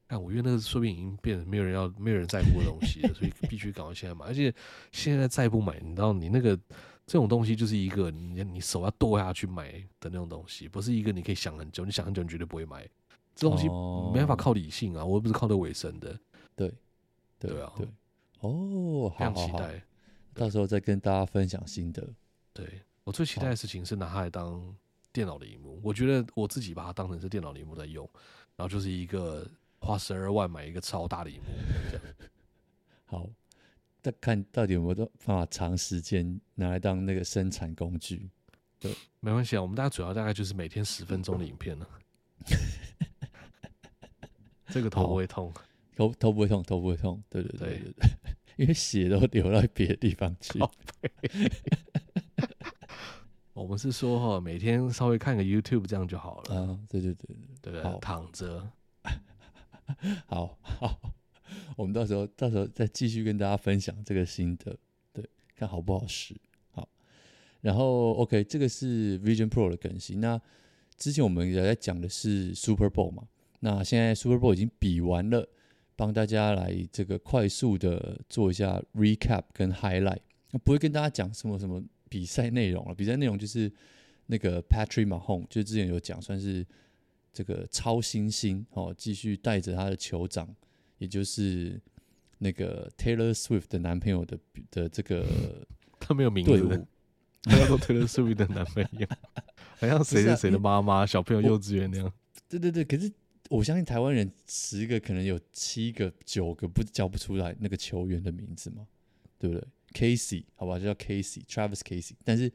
[0.09, 4.25] 看五月那个说不定已经变成没有人要、没有人在乎的东西了，所以必须赶快现在买。
[4.25, 4.51] 而且
[4.91, 6.57] 现在再不买，你知道，你那个
[7.05, 12.89] 这种东西就是一个你你手要剁下去买的那种东西，不是一个你可以想很久，你想很久你绝对不会买。
[13.35, 13.67] 这东西
[14.11, 16.19] 没办法靠理性啊，我又不是靠的尾声的。
[16.55, 16.73] 对，
[17.37, 17.87] 对啊，对。
[18.39, 19.83] 哦，好，好，好，期待，
[20.33, 22.03] 到时候再跟大家分享心得。
[22.51, 24.75] 对，我最期待的事情是拿它来当
[25.13, 28.09] 电脑的荧幕，我觉得我自己把它当成是电脑的荧幕在用，
[28.55, 29.47] 然后就是一个。
[29.79, 31.47] 花十二万买一个超大的萤幕，
[31.89, 32.05] 这样
[33.05, 33.29] 好，
[34.01, 38.29] 再看到底有没有办法长时间拿来当那个生产工具？
[38.79, 41.87] 对，没关系啊，我们大家主要大概就是每天十分钟的影片了。
[44.67, 45.51] 这个头不会痛，
[45.95, 47.21] 头头不会痛，头不会痛。
[47.29, 48.09] 对对对对对，
[48.57, 50.59] 因为血都流到别的地方去。
[53.53, 56.55] 我们是说哈，每天稍微看个 YouTube 这样就好了。
[56.55, 58.71] 啊，对对对，对，躺着。
[60.27, 61.13] 好好，
[61.75, 64.77] 我们到时候到时候再继续跟大家分享这个心得，
[65.11, 66.35] 对，看好不好使。
[66.71, 66.87] 好，
[67.61, 70.21] 然后 OK，这个是 Vision Pro 的更新。
[70.21, 70.39] 那
[70.97, 73.27] 之前我们也在讲的是 Super Bowl 嘛，
[73.61, 75.47] 那现在 Super Bowl 已经比完了，
[75.95, 80.19] 帮大家来这个快速的做一下 recap 跟 highlight。
[80.63, 83.71] 不会跟大家讲什么什么比赛内容了，比赛内容就是
[84.27, 86.65] 那个 Patrick Mahomes，就之前有讲，算是。
[87.31, 90.47] 这个超新星哦，继续带着他的酋长，
[90.97, 91.79] 也就是
[92.37, 94.37] 那个 Taylor Swift 的男朋友的
[94.71, 95.25] 的这个，
[95.99, 96.87] 他没有名字，
[97.43, 99.07] 他叫做 Taylor Swift 的男朋友，
[99.79, 102.11] 好像谁是谁的妈妈，小朋友幼稚园那样。
[102.47, 103.11] 对对对，可是
[103.49, 108.87] 我相信台湾人十个可能有七个九个不叫不出来那个球员的名字嘛，
[109.37, 112.51] 对不对？Casey 好吧，就叫 Casey，Travis Casey，但是。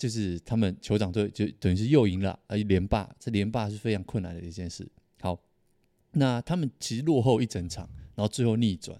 [0.00, 4.90] 就是他们酋长队就等于是又赢了，而连霸，这连霸是非常困难的一件事。
[5.20, 5.38] 好，
[6.12, 8.98] 那他们其实落后一整场，然后最后逆转，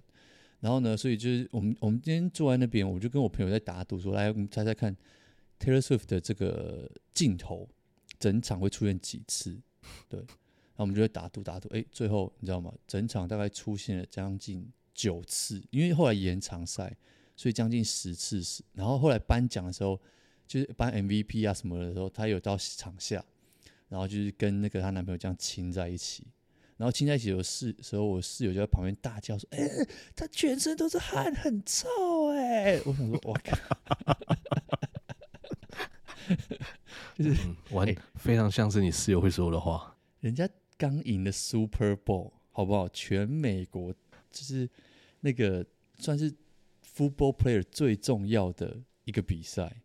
[0.61, 4.95] 然后呢，所以就是我们我们今天坐在那边，我就跟我朋友在打赌说，来我们猜猜看
[5.59, 7.67] ，Taylor Swift 的这个镜头
[8.19, 9.59] 整场会出现几次？
[10.07, 10.29] 对，然
[10.75, 12.71] 后我们就会打赌打赌，哎，最后你知道吗？
[12.87, 16.95] 整场大概出现了将近九次，因为后来延长赛，
[17.37, 19.99] 所以将近十次是，然后后来颁奖的时候。
[20.51, 23.25] 就是颁 MVP 啊什么的时候，她有到场下，
[23.89, 26.27] 然后就是跟那个她男朋友这样亲在一起，
[26.77, 31.87] 然后亲在一起的室时候，我室友就在旁边大叫说：“哎、欸，她全身都是汗，很臭
[32.33, 33.57] 哎、欸！”我想说：“我靠，
[37.17, 37.37] 就是
[37.71, 37.87] 完、
[38.17, 39.97] 非常像是你室友会说的话。
[40.19, 42.89] 人家刚赢了 Super Bowl，好不好？
[42.89, 43.93] 全美国
[44.33, 44.69] 就是
[45.21, 45.65] 那个
[46.01, 46.35] 算是
[46.85, 49.83] football player 最重要的一个比赛。”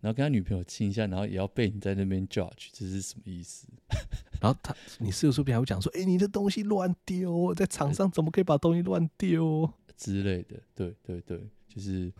[0.00, 3.66] 然后跟他女朋友亲一下，然后也要被你在那边 judge，这是什么意思？
[4.40, 10.60] 然后他，你是不是还会讲说，哎、欸，你的东西乱丢，在场上怎么可以把东西乱丢之类的？
[10.76, 12.12] 对对对，就是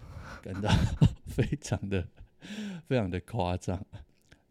[0.43, 0.69] 感到
[1.29, 2.05] 非常的
[2.89, 3.87] 非常的夸张。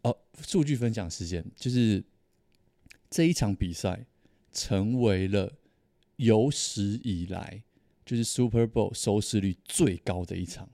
[0.04, 2.02] 哦，数据分享时间，就是
[3.10, 4.06] 这一场比赛
[4.54, 5.52] 成为了
[6.16, 7.64] 有史以来
[8.06, 10.70] 就是 Super Bowl 收视率最高的一场，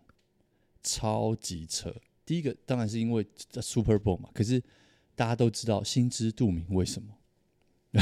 [0.83, 1.95] 超级扯。
[2.25, 4.61] 第一个当然是因为在 Super Bowl 嘛，可是
[5.15, 7.17] 大家都知道，心知肚明为什么？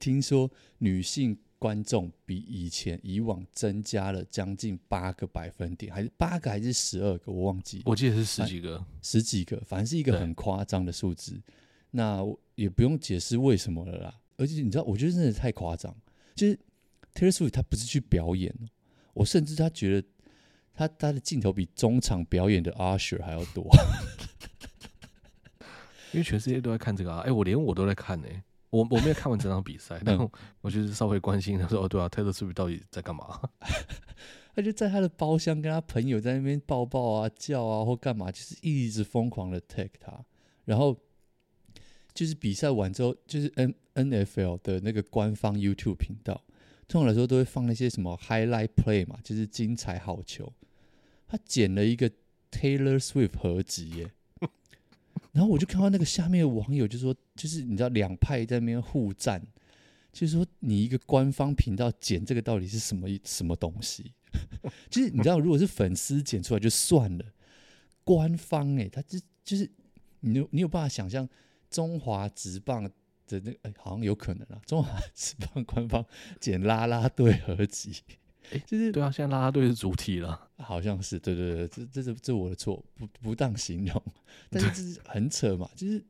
[0.00, 7.30] 听说女性观众比以前以往增加了将近八个百分点，还是八个还是十二个？
[7.30, 11.40] 我忘记，我记得是十几个，十几个，反正是一个很夸张的数字。
[11.90, 14.20] 那也不用解释为什么了啦。
[14.36, 15.94] 而且你知道，我觉得真的太夸张。
[16.34, 16.58] 就是
[17.14, 18.52] Taylor Swift 他不是去表演，
[19.12, 20.08] 我甚至他觉得。
[20.74, 23.64] 他他的镜头比中场表演的 Usher 还要多，
[26.12, 27.20] 因为全世界都在看这个啊！
[27.20, 28.42] 哎、欸，我连我都在看呢、欸。
[28.70, 30.18] 我我没有看完整场比赛，但
[30.60, 33.40] 我就是稍微关心他说：“哦，对啊，Taylor Swift 到底在干嘛？”
[34.52, 40.24] 他就在他的包厢跟他朋友在那边抱抱啊、叫啊或干嘛，就是一直疯狂的 take 他。
[40.64, 40.98] 然后
[42.12, 46.42] 就是比赛完之后，就是 N NFL 的那个官方 YouTube 频道，
[46.88, 50.52] 通常来说都会放那些什么 highlight play 嘛，就是精彩好球。
[51.36, 52.08] 他剪了一个
[52.52, 54.12] Taylor Swift 合集耶，
[55.32, 59.44] 然后我就看到那个下面的网友就说，就是你知道两派在那边互战，
[60.12, 64.12] 就是说你一个官方频道剪这个到底是什么什么东西？
[64.88, 67.24] 就是你知道，如果是粉丝剪出来就算了，
[68.04, 69.68] 官方哎，他就就是
[70.20, 71.28] 你有你有办法想象
[71.68, 72.92] 中华职棒的
[73.26, 76.06] 那个哎，好像有可能啊，中华职棒官方
[76.38, 77.92] 剪啦啦队合集。
[78.52, 84.02] 哎，就是对啊，现在啦啦队是主体了，好像是，对对对，这这是这是我的错，不不当形容，
[84.50, 86.04] 但是这是很扯嘛，就是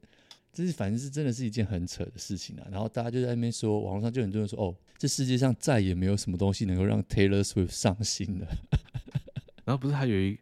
[0.52, 2.66] 这是反正是真的是一件很扯的事情啊。
[2.70, 8.46] 然后大家就在那边说，网络上就很多人说，哦，这世界上再也没有什么东西能够让 Taylor Swift 伤心了。
[9.64, 10.38] 然后不是还有一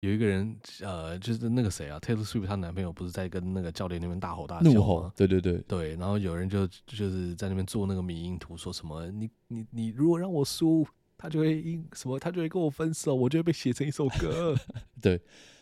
[0.00, 4.58] 有一个人，呃，就是那个谁啊，Taylor Swift 她男朋友不是在跟那个教练那边大吼大？
[4.60, 5.94] 怒吼，对对对对。
[5.96, 10.86] 然后有人就就是在那边做那个迷因图，说什么你你你如果让我输。
[11.24, 14.54] 他就会因什么，他就会跟我分手，我就会被写成一首歌。
[15.00, 15.16] 对，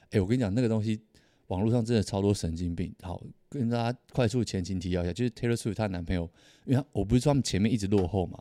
[0.06, 1.00] 哎、欸，我跟你讲，那个东西
[1.46, 2.92] 网络上真的超多神经病。
[3.00, 6.28] 好，跟大家快速前情提要一下，就是 Taylor Swift 她男朋友，
[6.64, 8.36] 因为他我不是说他们前面一直落后嘛，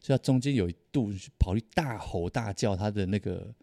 [0.00, 3.54] 所以他中间有一度跑去大吼大叫他的那个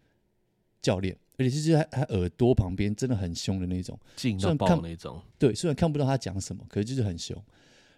[0.80, 5.20] 教练，而且就是他他耳朵旁边真的很凶的那种，劲到爆那种。
[5.36, 7.36] 对，虽然看不到他讲什么，可是就是很凶。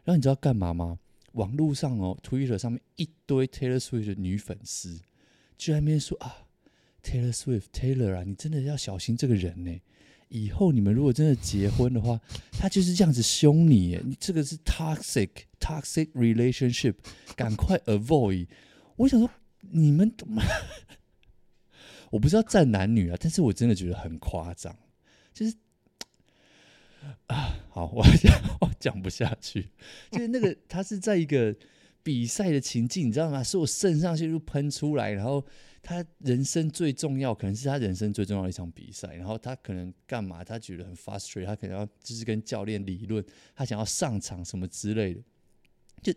[0.05, 0.98] 然后你知道干嘛吗？
[1.33, 5.01] 网络上哦，Twitter 上面一堆 Taylor Swift 的女粉丝
[5.57, 6.47] 就在那边说啊
[7.03, 9.81] ，Taylor Swift Taylor 啊，你真的要小心这个人呢。
[10.29, 12.18] 以后你们如果真的结婚的话，
[12.53, 15.29] 他就是这样子凶你，你这个是 toxic
[15.61, 16.95] toxic relationship，
[17.37, 18.47] 赶快 avoid。
[18.97, 19.29] 我想说
[19.61, 20.11] 你们，
[22.11, 24.75] 我不知道站男女啊，但是我真的觉得很夸张，
[25.33, 25.55] 就是。
[27.27, 29.69] 啊，好，我讲我讲不下去，
[30.11, 31.55] 就是那个他是在一个
[32.03, 33.43] 比赛的情境，你知道吗？
[33.43, 35.45] 是我肾上腺素喷出来，然后
[35.83, 40.45] 他人生最重要，可能是他人生最重要的一场比赛，然后他可能干嘛？
[40.45, 45.21] 他觉得很 frustrated，他可能要就是跟教练理论，他想要上场什么之类的，
[46.03, 46.12] 就，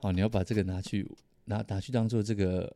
[0.00, 1.10] 好，你要把这个拿去
[1.46, 2.74] 拿拿去当做这个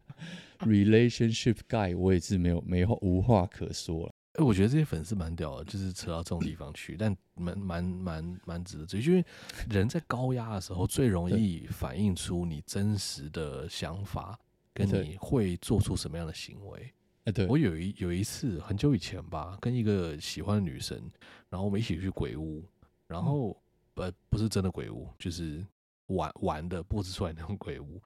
[0.60, 4.14] relationship guy，我也是没有没有无话可说了。
[4.38, 9.24] 哎，我觉得这些粉丝蛮屌的，就是扯到这种地方去，但蛮蛮蛮蛮值得追，因为
[9.68, 14.38] 人在高压的时候最容易反映出你真实的想法，
[14.72, 16.88] 跟你会做出什么样的行为。
[17.24, 21.10] 哎，对，我有一有一次很久以前吧，跟一个喜欢的女生，
[21.48, 22.64] 然后我们一起去鬼屋，
[23.08, 23.60] 然后
[23.94, 25.66] 呃不是真的鬼屋，就是
[26.06, 28.00] 玩玩的布置出来那种鬼屋，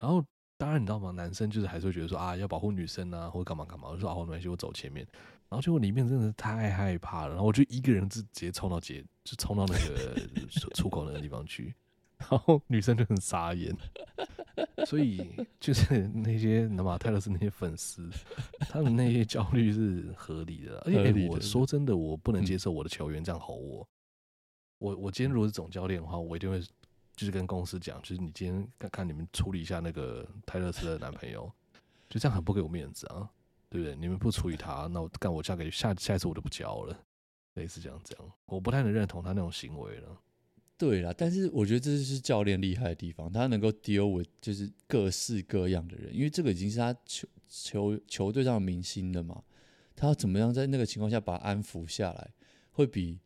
[0.00, 0.24] 然后。
[0.60, 1.10] 当然，你知道吗？
[1.12, 3.88] 男生就是还是会觉得说啊，要保护女生啊，或者干嘛干嘛。
[3.88, 5.06] 我就说啊，没关系，我走前面。
[5.48, 10.14] 然后结果里面真的是太害怕了，然后我就一个人就直接冲到街，就冲到那个
[10.74, 11.74] 出口那个地方去。
[12.18, 13.74] 然后女生就很傻眼。
[14.84, 15.26] 所以
[15.58, 18.10] 就是那些那么泰勒斯那些粉丝，
[18.58, 20.78] 他们那些焦虑是合理的。
[20.80, 23.88] 而且、欸、我说真的，我不能接受我的球员这样吼我。
[24.76, 26.60] 我我今天如果是总教练的话，我一定会。
[27.20, 31.52] 就是跟公司讲，就是你今天看看你们处理一下那个泰勒斯的男朋友，
[32.08, 33.28] 就这样很不给我面子啊，
[33.68, 33.94] 对不对？
[33.94, 36.98] 你们不处理他，那我干我嫁给下下一次我就不交了，
[37.56, 40.18] 类似这样这样，我不太能认同他那种行为了。
[40.78, 49.42] 对啦，但是我觉得这就是教练厉害的地方，他能够 deal with 就是各式各样的人，因为这个已经是他球球球队上的明星了嘛，
[49.94, 52.30] 他要怎么样在那个情况下把他安抚下来，
[52.70, 53.20] 会比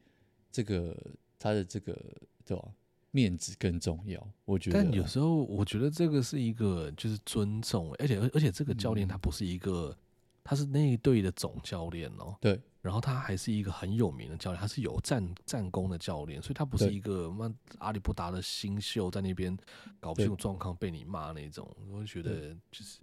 [0.50, 1.00] 这个
[1.38, 1.96] 他的这个
[2.44, 2.74] 对吧？
[3.14, 4.82] 面子更重要，我觉得。
[4.82, 9.96] 但有时候我觉得这个是一个就是尊重，而且而而且这个教练他不是一个，嗯、
[10.42, 12.36] 他是那一队的总教练哦。
[12.40, 12.60] 对。
[12.82, 19.56] 然后他还是一个很有名的教练，他是有战战功的教练，所以他不是一个妈阿里不达的新秀在那边
[20.00, 21.70] 搞不清楚状况被你骂那种。
[21.90, 23.00] 我就觉得就是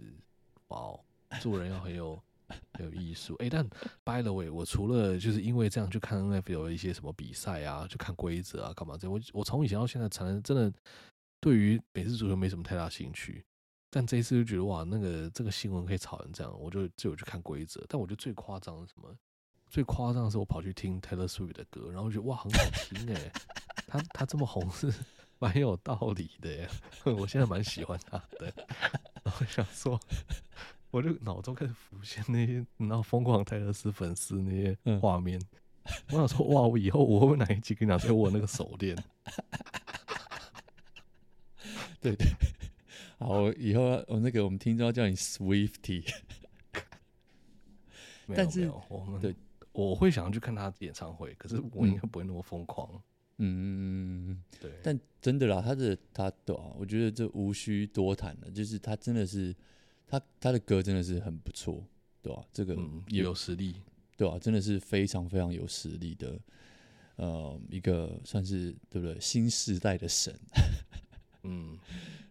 [0.68, 0.94] 哇，
[1.40, 2.22] 做人要很有。
[2.74, 3.66] 很 有艺术哎，但
[4.04, 9.08] by the way，我除了就是因为这样去看 NFL 一些什么比赛啊，去看规则啊，干嘛这？
[9.10, 10.72] 我我从以前到现在，才能真的
[11.40, 13.44] 对于美式足球没什么太大兴趣。
[13.94, 17.84] 但这一次就觉得哇，那个这个新闻可以炒成这样，我就就有去看规则。
[17.88, 19.14] 但我觉得最夸张的是什么？
[19.68, 23.32] 最夸张的是我跑去听 Taylor Swift 的歌，然后我觉得哇，很好听哎，
[23.86, 24.92] 他他这么红是
[25.38, 26.68] 蛮有道理的耶。
[27.04, 28.52] 我现在蛮喜欢他的，
[29.24, 30.00] 然后想说。
[30.92, 35.40] 我就脑中开始浮现那些，你知道疯狂泰勒斯粉丝那些画面。
[35.84, 38.94] 嗯、我想说，哇，我以后我会不会哪一集跟你讲，在握那个手链？
[41.98, 42.26] 对对，
[43.18, 46.04] 好，以后我那个我们听众要叫你 Swifty。
[48.36, 49.34] 但是我们对，
[49.72, 53.02] 我会想要去看他演唱会，可是我应该不会那么疯狂。
[53.38, 54.70] 嗯，对。
[54.82, 59.56] 但真的啦，他的他的，我觉得这无需多谈了，就是他真的是。
[60.12, 61.82] 他他的歌真的是很不错，
[62.20, 62.44] 对吧？
[62.52, 62.76] 这个
[63.08, 63.76] 也有实力，
[64.14, 64.38] 对吧？
[64.38, 66.38] 真的是非常非常有实力的，
[67.16, 69.18] 呃，一个算是对不对？
[69.18, 70.38] 新时代的神，
[71.44, 71.78] 嗯，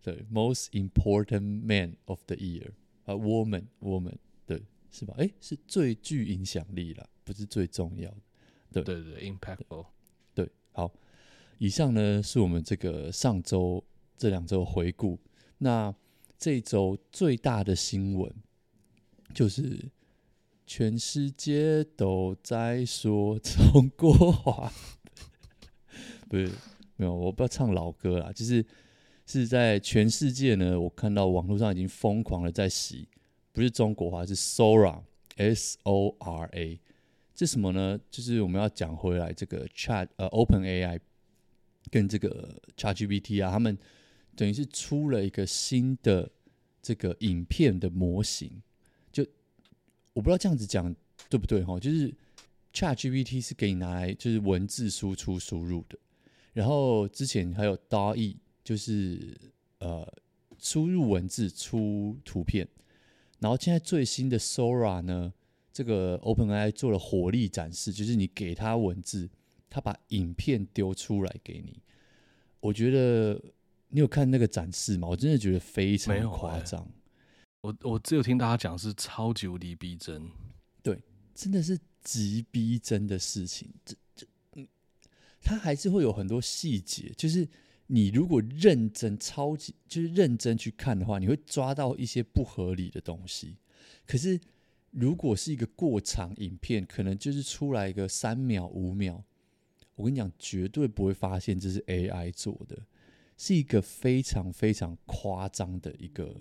[0.03, 2.69] 对，Most important man of the year
[3.05, 4.61] 啊，woman，woman，对，
[4.91, 5.15] 是吧？
[5.17, 8.11] 哎，是最具影响力了，不是最重要
[8.71, 9.87] 的，对对对，impactful，
[10.35, 10.93] 对，好，
[11.57, 13.83] 以上呢是我们这个上周
[14.19, 15.17] 这两周回顾，
[15.57, 15.91] 那。
[16.41, 18.33] 这周最大的新闻
[19.31, 19.91] 就是
[20.65, 24.73] 全世界都在说中国话，
[26.27, 26.49] 不是
[26.95, 28.65] 没有，我不要唱老歌啦，就是
[29.27, 33.07] 是在全世界呢，我看到网络上已经疯狂的在洗，
[33.51, 36.79] 不是中国话，是 Sora，S O R A，
[37.35, 37.99] 这什么呢？
[38.09, 40.99] 就是我们要讲回来这个 Chat 呃 Open AI
[41.91, 43.77] 跟这个 ChatGPT 啊，他们。
[44.35, 46.31] 等于是出了一个新的
[46.81, 48.49] 这个影片的模型，
[49.11, 49.23] 就
[50.13, 50.95] 我不知道这样子讲
[51.29, 52.11] 对不对哈，就是
[52.73, 55.99] ChatGPT 是给你拿来就是文字输出输入的，
[56.53, 59.37] 然后之前还有 DALL-E 就是
[59.79, 60.07] 呃
[60.57, 62.67] 输入文字出图片，
[63.39, 65.31] 然后现在最新的 Sora 呢，
[65.71, 69.29] 这个 OpenAI 做了火力展示，就是你给他文字，
[69.69, 71.81] 他把影片丢出来给你，
[72.59, 73.39] 我觉得。
[73.91, 75.07] 你有看那个展示吗？
[75.07, 76.87] 我真的觉得非常夸张。
[77.61, 80.27] 我我只有听大家讲是超级无敌逼真，
[80.81, 80.99] 对，
[81.35, 83.69] 真的是极逼真的事情。
[83.85, 84.25] 这这，
[84.55, 84.67] 嗯，
[85.41, 87.47] 它还是会有很多细节，就是
[87.85, 93.57] 你如果认真、超级就是认真去看的话，你会抓到一些不合理的东西。
[94.07, 94.39] 可是
[94.89, 99.23] 如果是一个过场影片，可能就是出来一个三秒、五秒，
[99.95, 102.79] 我跟你讲，绝对不会发现这是 AI 做的。
[103.37, 106.35] 是一个非常非常夸张的一个，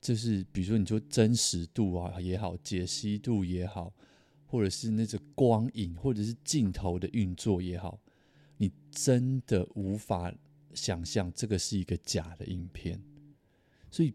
[0.00, 3.92] 就是比如说你说真实度啊也好，解析度也好，
[4.46, 7.98] 或者是那种光影，或者是镜头的运作也好，
[8.58, 10.32] 你真的无法
[10.72, 13.02] 想象这个是一个假的影片，
[13.90, 14.14] 所以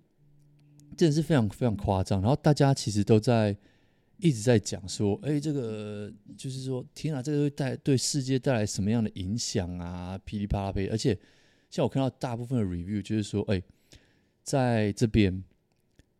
[0.95, 2.21] 真的是非常非常夸张。
[2.21, 3.57] 然后大家其实都在
[4.19, 10.17] 一直在讲说，哎，这个就是说，天啊，这个会带对世界带来什么样的影响啊？
[10.19, 11.19] 噼里啪啦噼，而且。
[11.69, 13.61] 像我看到大部分的 review 就是说，哎，
[14.43, 15.43] 在这边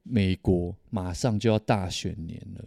[0.03, 2.65] 美国马上就要大选年了，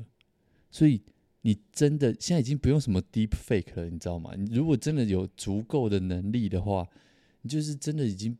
[0.70, 1.00] 所以
[1.42, 4.32] 你真的现在已经不用什么 deep fake 了，你知道吗？
[4.36, 6.88] 你如果真的有足够的能力的话，
[7.42, 8.36] 你就是真的已经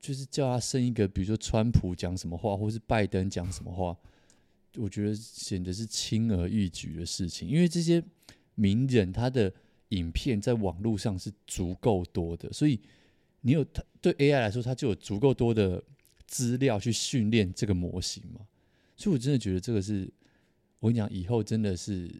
[0.00, 3.94] 就是叫他生一个，比如说川普讲什么话，或是拜登讲什么话，
[4.76, 8.02] 我觉得显得是轻而易举的事情，因为这些
[8.54, 9.52] 名人他的
[9.90, 12.80] 影片在网络上是足够多的，所以。
[13.42, 15.82] 你有它对 AI 来说，它就有足够多的
[16.26, 18.40] 资料去训练这个模型嘛？
[18.96, 20.10] 所以我真的觉得这个是，
[20.80, 22.10] 我跟你讲，以后真的是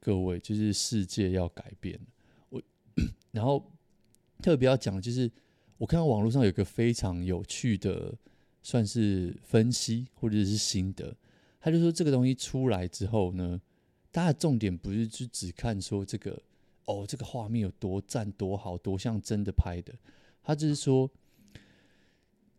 [0.00, 2.00] 各位，就是世界要改变。
[2.48, 2.62] 我
[3.30, 3.70] 然后
[4.40, 5.30] 特别要讲就是，
[5.78, 8.14] 我看到网络上有个非常有趣的，
[8.62, 11.16] 算是分析或者是心得，
[11.60, 13.60] 他就说这个东西出来之后呢，
[14.10, 16.40] 大家的重点不是就只看说这个
[16.84, 19.92] 哦，这个画面有多赞多好多像真的拍的。
[20.42, 21.10] 他就是说，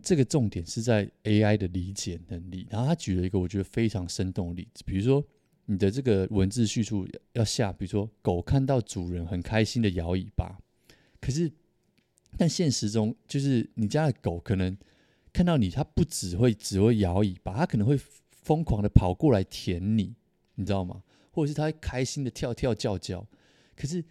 [0.02, 2.68] 这个重点是在 AI 的理解能力。
[2.70, 5.24] 然后他举了一个我觉得非常生动的例子，比如说
[5.66, 10.58] 你的这个文字叙述要下，比如说狗看到主人很开心的摇尾巴，
[11.22, 11.52] 可是
[12.38, 14.78] 但现实中就是你家的狗可能
[15.32, 17.98] 看到你，它不只会只会摇尾巴，它可能会
[18.32, 20.16] 疯狂的跑过来舔你，
[20.56, 21.04] 你知道吗？
[21.32, 23.26] 或者是它开心的跳跳叫叫，
[23.76, 24.04] 可是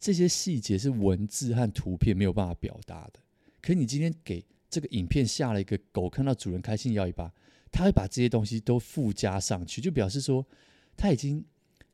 [0.00, 3.20] 这些细节是文字和图片没有办法表达的。
[3.60, 7.30] 可你今天给这个影片下了一个狗看到主人开心摇尾巴，
[7.70, 10.46] 它会把这些东西都附加上去，就表示说
[10.96, 11.44] 它已经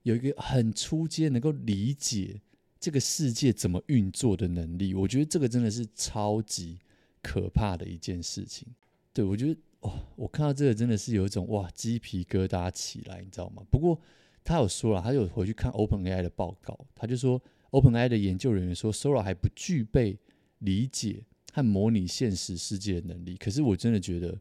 [0.04, 2.40] 有一个很初阶能够理解
[2.78, 4.94] 这个世界怎么运作的能力。
[4.94, 6.78] 我觉得这个真的是超级
[7.20, 8.68] 可怕的一件事情。
[9.12, 13.64] 对，我觉得哇，我看到这个真的是有一种哇鸡皮疙瘩起来，你知道吗？
[13.68, 14.00] 不过
[14.44, 17.42] 他有说了，他有回去看 OpenAI 的报告，他就说
[17.80, 20.18] OpenAI 的研究人员说 Sora 还不具备
[20.58, 21.24] 理解。
[21.52, 24.38] 和模拟现实世界的能力，可是我真的觉得，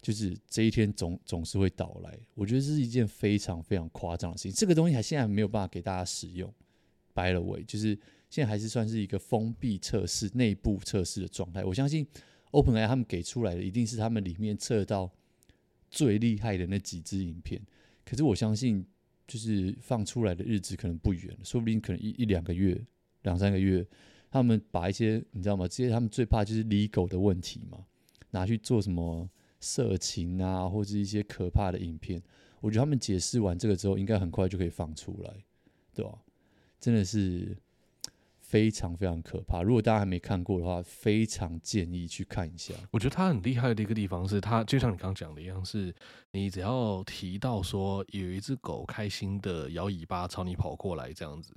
[0.00, 2.18] 就是这一天总总是会到来。
[2.34, 4.52] 我觉得这是一件非常非常夸张的事情。
[4.52, 6.50] 这个东西还现在没有办法给大家使用
[7.12, 7.88] ，by the way，就是
[8.30, 11.62] 现在还是算是一个封闭测试、内部测试的状态。
[11.62, 12.06] 我相信
[12.52, 15.12] OpenAI 他们给出来的一定是他们里面测到
[15.90, 17.60] 最厉害的那几支影片。
[18.02, 18.82] 可是我相信，
[19.30, 22.84] 就是放出来的日子可能不远，说不定可能一一两个月、
[23.22, 23.86] 两三个月。
[24.28, 25.68] 他们把一些你知道吗？
[25.68, 27.86] 这些他们最怕就是离狗的问题嘛，
[28.30, 32.20] 拿去做什么色情啊，或者一些可怕的影片。
[32.60, 35.32] 我觉得他们解释完这个之后，应该很快就可以放出来，
[35.94, 36.18] 对吧？
[36.80, 37.56] 真的是
[38.50, 39.62] 非常非常可怕。
[39.62, 42.74] 如果大家还没看过的话，非常建议去看一下。
[42.90, 45.94] 我觉得他很厉害的一个地方是他，就像你刚刚讲的一样，是
[46.32, 51.56] 你只要提到说有一只狗开心的摇尾巴朝你跑过来这样子。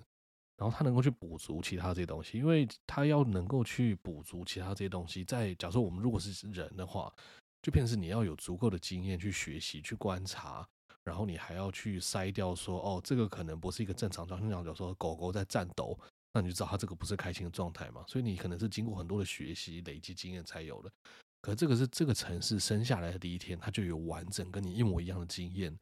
[0.55, 7.11] 然后它能够去补足其他这些东西，因为它要能够去补足其他这些东西，在假设我们如果是人的话，
[7.63, 10.65] 就变成是你要有足够的经验去学习、去观察，
[11.03, 14.47] 然后你还要去筛掉说，哦，这个可能不是一个正常状态。
[14.47, 15.97] 像假如说狗狗在战斗，
[16.33, 18.03] 那你就知道他这个不是开心的状态嘛。
[18.07, 20.91] 所以你可能是经过很多的学习、累积经验才有的。
[21.41, 25.77] 可这个是这个城市生下来的第一天，它就有完整跟你一模一样的经验，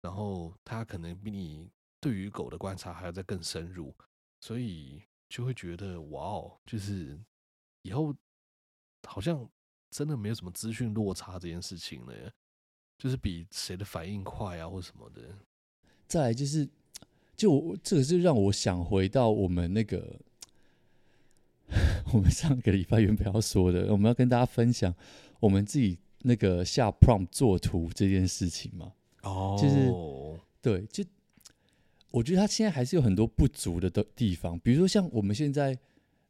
[0.00, 1.70] 然后它可能比你
[2.00, 3.94] 对于狗的观察还要再更深入。
[4.40, 7.18] 所以就会觉得哇哦，就是
[7.82, 8.14] 以后
[9.06, 9.48] 好像
[9.90, 12.32] 真的没有什么资讯落差这件事情了，
[12.98, 15.36] 就是比谁的反应快啊，或什么的。
[16.06, 16.68] 再来就是，
[17.42, 20.20] 就我这个是让我想回到我们那个
[22.14, 24.94] 我们上个礼拜原本要说的，我们要跟大家分享
[25.40, 28.92] 我们自己那个下 prompt 做图这件事情嘛。
[29.24, 29.92] 哦，就是
[30.60, 31.04] 对，就。
[32.12, 35.76] 我觉得他现在还是有很多不足的的地方，比如说像我们现在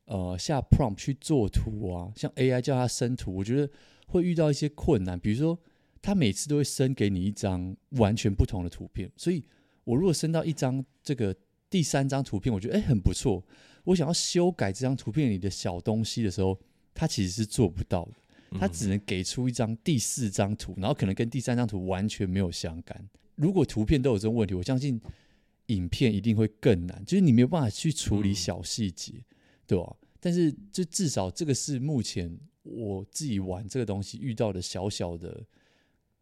[0.07, 3.71] 呃下 prompt 去做图啊，像 AI 叫他生图，我觉得
[4.07, 5.21] 会遇到一些困难。
[5.21, 5.59] 比如说
[6.01, 9.45] 他每次都会生给你一张完全不同的图片，所以
[9.85, 11.35] 我如果升到一张这个
[11.69, 13.45] 第三张图片，我觉得诶很不错，
[13.85, 16.59] 我想要修改这张图片里的小东西的时候，
[16.95, 23.09] 它其实是做不到的，他只能给出一张第四张图，然后可能跟第三张图完全没有相干。
[23.35, 25.01] 如果图片都有这种问题，我相信。
[25.67, 29.25] 影片一定会更难，就是你没有办法去处理小细节，嗯、
[29.69, 29.97] 对吧？
[30.21, 35.43] 但是就至少这个是目前我自己玩这个东西遇到的小小的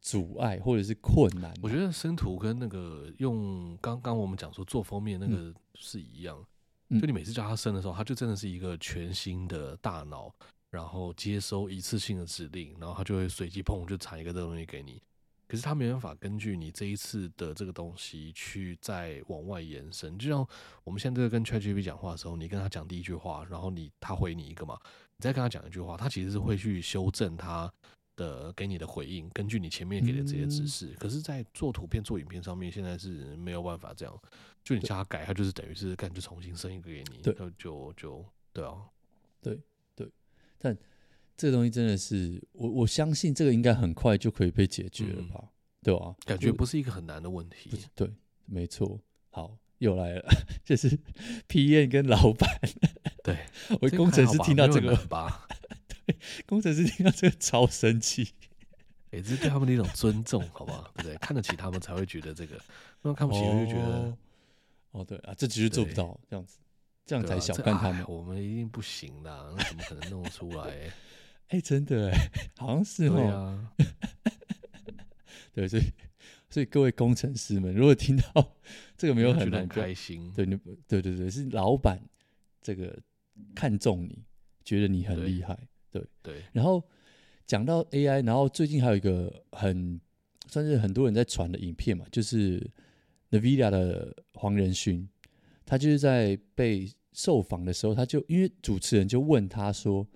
[0.01, 1.55] 阻碍或者是困难。
[1.63, 6.43] 我觉得生图跟那个用刚刚我们讲说做封面那个是一样，
[6.89, 10.33] 嗯、就你每次叫他生的时候，他就真的是一个全新的大脑，
[10.71, 15.01] 然后接收一次性的指令，然后他就会随机碰就产一个这个东西给你。
[15.47, 20.47] 可是他没办法根据你这一次的这个东西去再往外延伸，就像
[20.85, 24.79] 我们现在跟 ChatGPT 讲话的时候，你跟他讲第一句话，然后你他回你一个嘛，
[25.17, 27.69] 你再跟他讲一句话，他其实是会去修正他
[28.21, 30.95] 的给你的回应，根据你前面给的这些指示。
[30.99, 34.21] 可是，在做图片、做影片上面，现在是没有办法这样，
[34.63, 38.75] 就你叫他改，他就是等于是干就重新生一个给你，就就就对啊，
[39.41, 39.59] 对
[39.97, 40.07] 对，
[40.59, 40.77] 但。
[41.37, 45.41] 这个东西真的是我我相信这个应该很快就可以被解决了吧？
[45.41, 45.49] 嗯、
[45.83, 46.15] 对吧？
[46.27, 47.71] 感觉不是一个很难的问题。
[47.95, 48.13] 对，
[48.45, 49.01] 没错。
[49.31, 50.29] 好，又来了，
[50.63, 50.99] 就是
[51.49, 52.47] PM 跟老板。
[53.25, 53.39] 对，
[53.81, 55.50] 我工程师听到这个吧，对，
[56.47, 58.35] 工程师听到这个超生气。
[59.11, 60.91] 也、 欸、这是对他们的一种尊重，好不好？
[60.97, 61.17] 对不对？
[61.19, 62.61] 看得起他们才会觉得这个，
[63.03, 64.19] 那看不起就觉得哦，
[64.93, 66.59] 哦，对啊，这其实做不到这样子，
[67.05, 68.05] 这样才小看他们。
[68.09, 70.93] 我们一定不行的，那怎么可能弄出来？
[71.51, 73.15] 哎、欸，真的哎，好像是哦。
[73.17, 73.73] 对啊，
[75.53, 75.83] 对，所以
[76.49, 78.57] 所以各位工程师们，如果听到
[78.97, 80.57] 这个没有很难开心，对，你
[80.87, 82.01] 对对对，是老板
[82.63, 82.97] 这个
[83.57, 84.25] 看中你，
[84.65, 85.59] 觉得你很厉害，
[85.91, 86.43] 对对。
[86.53, 86.83] 然后
[87.47, 90.01] 讲到 AI，然后最近还有一个很
[90.47, 92.69] 算是很多人在传的影片嘛，就是
[93.31, 95.09] NVIDIA 的黄仁勋，
[95.65, 100.07] 他就是在被受访的时候，他就因为主持人就问他说：“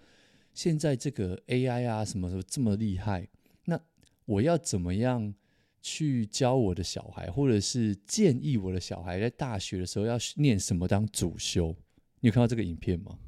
[0.55, 3.29] 现在这个 AI 啊，什么什么这么厉害，
[3.65, 3.81] 那
[4.25, 5.35] 我要怎么样
[5.83, 11.75] 去教我的小孩，或者是建议我的小孩在大学的时候要念什么当主修？”
[12.21, 13.19] 你有看到这个影片吗？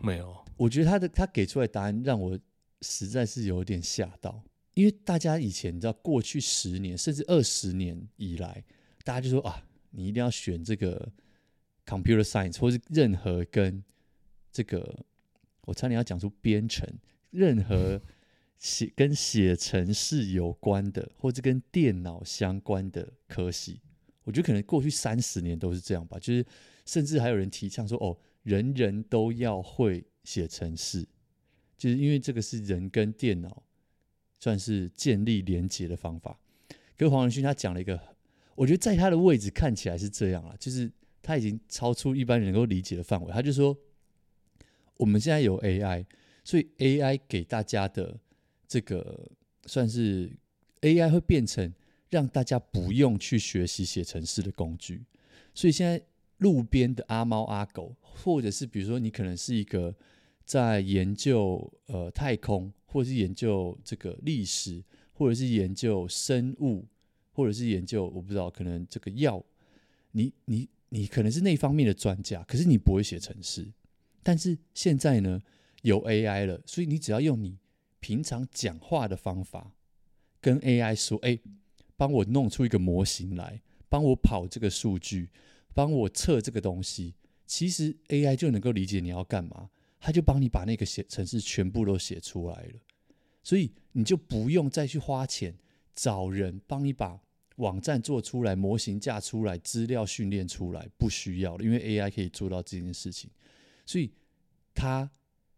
[0.00, 0.36] 没有。
[0.56, 2.38] 我觉得他的他给出来的答案让我。
[2.82, 4.44] 实在是有点吓到，
[4.74, 8.62] 因为大家以前你知道，过去十年甚至二十年以来，
[9.02, 11.10] 大家就说啊，你一定要选这个
[11.86, 13.82] computer science，或是任何跟
[14.52, 15.06] 这个，
[15.62, 16.86] 我差点要讲出编程，
[17.30, 17.98] 任何
[18.58, 23.80] 写跟写程式有关的，或者跟电脑相关的科系。
[24.22, 26.44] 我觉得可能过去三十年都是这样吧，就是
[26.84, 31.06] 甚至还有人提倡说，哦，人人都要会写程式。
[31.78, 33.62] 就是因为这个是人跟电脑
[34.40, 36.40] 算是建立连接的方法。
[36.96, 38.00] 跟黄仁勋他讲了一个，
[38.54, 40.90] 我觉得在他的位置看起来是这样啊，就是
[41.22, 43.30] 他已经超出一般人能够理解的范围。
[43.30, 43.76] 他就说，
[44.96, 46.06] 我们现在有 AI，
[46.42, 48.18] 所以 AI 给大家的
[48.66, 49.30] 这个
[49.66, 50.30] 算是
[50.80, 51.70] AI 会变成
[52.08, 55.04] 让大家不用去学习写程式的工具。
[55.52, 56.02] 所以现在
[56.38, 59.94] 路边的阿猫阿狗，或者是比如说你可能是一个。
[60.46, 64.82] 在研究呃太空，或者是研究这个历史，
[65.12, 66.86] 或者是研究生物，
[67.32, 69.44] 或者是研究我不知道，可能这个药，
[70.12, 73.66] 你你你可能是那方面的专家，可是你不会写程式。
[74.22, 75.42] 但是现在呢，
[75.82, 77.58] 有 AI 了，所以你只要用你
[77.98, 79.72] 平常讲话的方法
[80.40, 81.38] 跟 AI 说：“哎，
[81.96, 85.28] 帮我弄出一个模型来，帮我跑这个数据，
[85.74, 87.14] 帮我测这个东西。”
[87.46, 89.70] 其实 AI 就能够理解你要干嘛。
[89.98, 92.80] 他就帮你把那个写程式全部都写出来了，
[93.42, 95.56] 所以你就不用再去花钱
[95.94, 97.20] 找人帮你把
[97.56, 103.30] 网站做出来、模型架出来、资料训练出来，不需要了，因为 AI 可以做到这件事情。
[103.84, 104.12] 所以
[104.74, 105.10] 他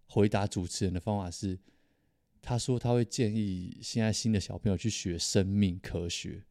[0.06, 1.58] 回答主持人的方法是，
[2.40, 6.44] 他说他会建议现在新的小朋友去学生命科学，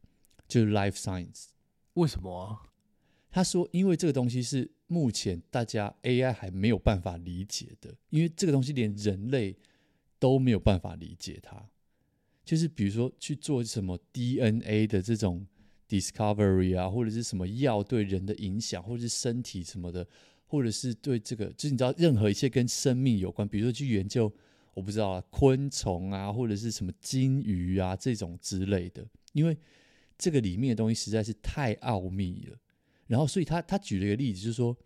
[0.46, 1.46] 就是 life science。
[1.94, 2.70] 为什么啊？
[3.30, 4.77] 他说，因为这个东西是。
[4.88, 9.56] 目前大家 AI 还没有办法理解的，因为这个东西连人类
[10.18, 11.68] 都没有办法理解它。
[12.44, 15.46] 就是比如说去做什么 DNA 的这种
[15.86, 20.06] discovery 啊，或者是什么药对人的影响，或者是身体什么的，
[20.46, 24.32] 或者是对这个，就是你知道任何一切跟生命有关，比如说去研究，
[24.72, 29.54] 我不知道啊，昆虫啊，或者是什么金鱼啊这种之类的，因为
[30.16, 32.56] 这个里面的东西实在是太奥秘了。
[33.08, 34.76] 然后，所以他他举了一个例子，就是说，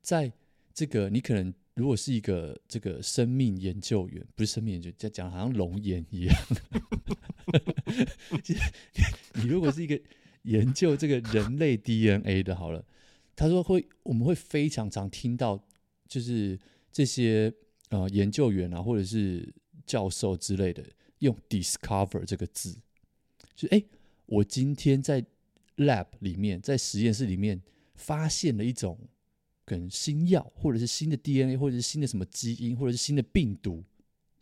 [0.00, 0.32] 在
[0.72, 6.34] 这个你可能如果是一个这个生命研究员，不是生命研究，在讲好像龙岩一样。
[9.34, 10.00] 你如果是一个
[10.44, 12.82] 研究这个人类 DNA 的，好了，
[13.36, 15.62] 他说会我们会非常常听到，
[16.08, 16.58] 就是
[16.90, 17.52] 这些
[17.90, 19.54] 呃研究员啊，或者是
[19.84, 20.82] 教授之类的，
[21.18, 22.74] 用 discover 这个字，
[23.54, 23.84] 就哎，
[24.24, 25.22] 我今天在。
[25.76, 27.60] Lab 里面，在实验室里面
[27.94, 28.98] 发现了一种
[29.64, 33.84] 跟新药，或者是新的 DNA，或者是新的什么基因，或者是新的病毒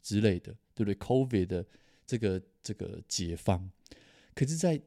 [0.03, 1.66] 之类的，对不对？COVID 的
[2.07, 3.68] 这个这个解方，
[4.35, 4.80] 可是，在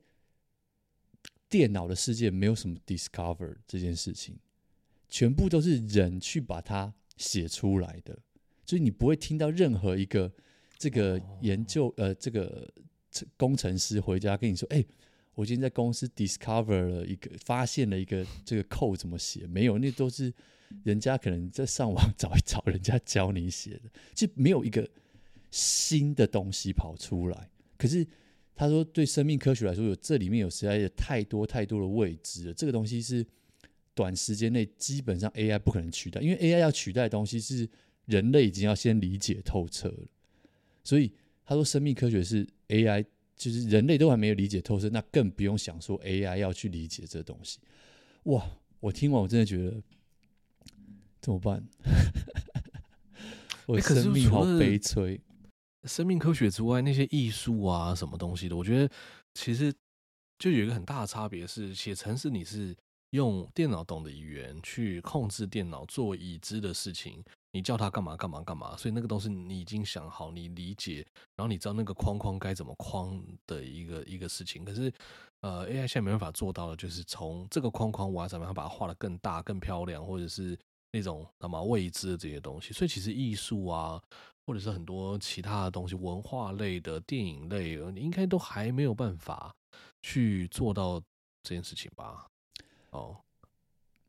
[1.49, 4.37] 电脑的世界没有什么 discover 这件事情，
[5.09, 8.17] 全部都是人去把它写出来的，
[8.65, 10.31] 所以你不会听到任何一个
[10.77, 12.71] 这个研究呃这个
[13.35, 14.85] 工程师回家跟你说，哎。
[15.37, 19.45] 我今天在公司 discover 了一个，发现了一个这个 code 怎么写？
[19.45, 20.33] 没有，那都是
[20.83, 23.81] 人家可能在上网 找一找，人家教你写的，
[24.15, 24.89] 就没有一个
[25.51, 27.51] 新的东西跑出来。
[27.77, 28.03] 可是
[28.55, 32.53] 他说，对生命科学来说，有这里面有实在有太多太多的未知了。
[32.55, 33.23] 这个东西是
[33.93, 37.69] 短时间内基本上 AI 不可能取代，因为 AI 要取代的东西是
[38.07, 40.07] 人类已经要先理解透彻了。
[40.83, 41.13] 所以
[41.45, 43.05] 他说，生命科学是 AI。
[43.37, 47.59] 就是人类都还没有理解透彻，那更不用想说 AI 要去理解这东西。
[48.23, 48.45] 哇！
[48.79, 49.81] 我听完我真的觉得
[51.19, 51.67] 怎么办？
[53.65, 55.19] 我的生命好悲催。
[55.85, 58.93] 生命科学之外，那些艺术啊，什么东西的，我觉得
[59.33, 59.73] 其实
[60.37, 62.75] 就有一个很大的差别是，写程式你是
[63.09, 67.23] 用电脑懂的语言去控制电脑做已知的事情。
[67.57, 71.03] 你叫他干嘛干嘛干嘛，所以那个东西你已经想好，你理解，
[71.35, 74.63] 然后你知道那个框框该怎么框的一个一个事情。
[74.63, 74.93] 可是，
[75.41, 80.55] 呃，AI 现在没办法做到的，就是从这个框框我要怎么样把它画得更大、更漂亮，或者是
[80.91, 82.73] 那种什么未知的这些东西。
[82.73, 83.99] 所以其实艺术啊，
[84.45, 89.51] 或者是很多其他的东西，文化类的、电影类，你应该都还没有办法
[90.03, 91.01] 去做到
[91.41, 92.27] 这件事情吧？
[92.91, 93.17] 哦，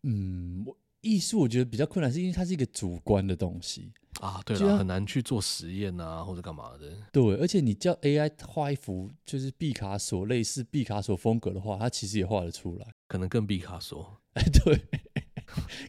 [0.03, 6.93] 嗯，我艺术我觉得比较困难，是因为它是一个主观的东西啊，对了，很难去做实验啊，或者干嘛的。
[7.13, 14.21] 对，而且你叫 AI 画一幅就是毕卡索类似毕卡索风格的画，它其实也画得出来，可能更毕卡索。
[14.35, 14.83] 哎， 对，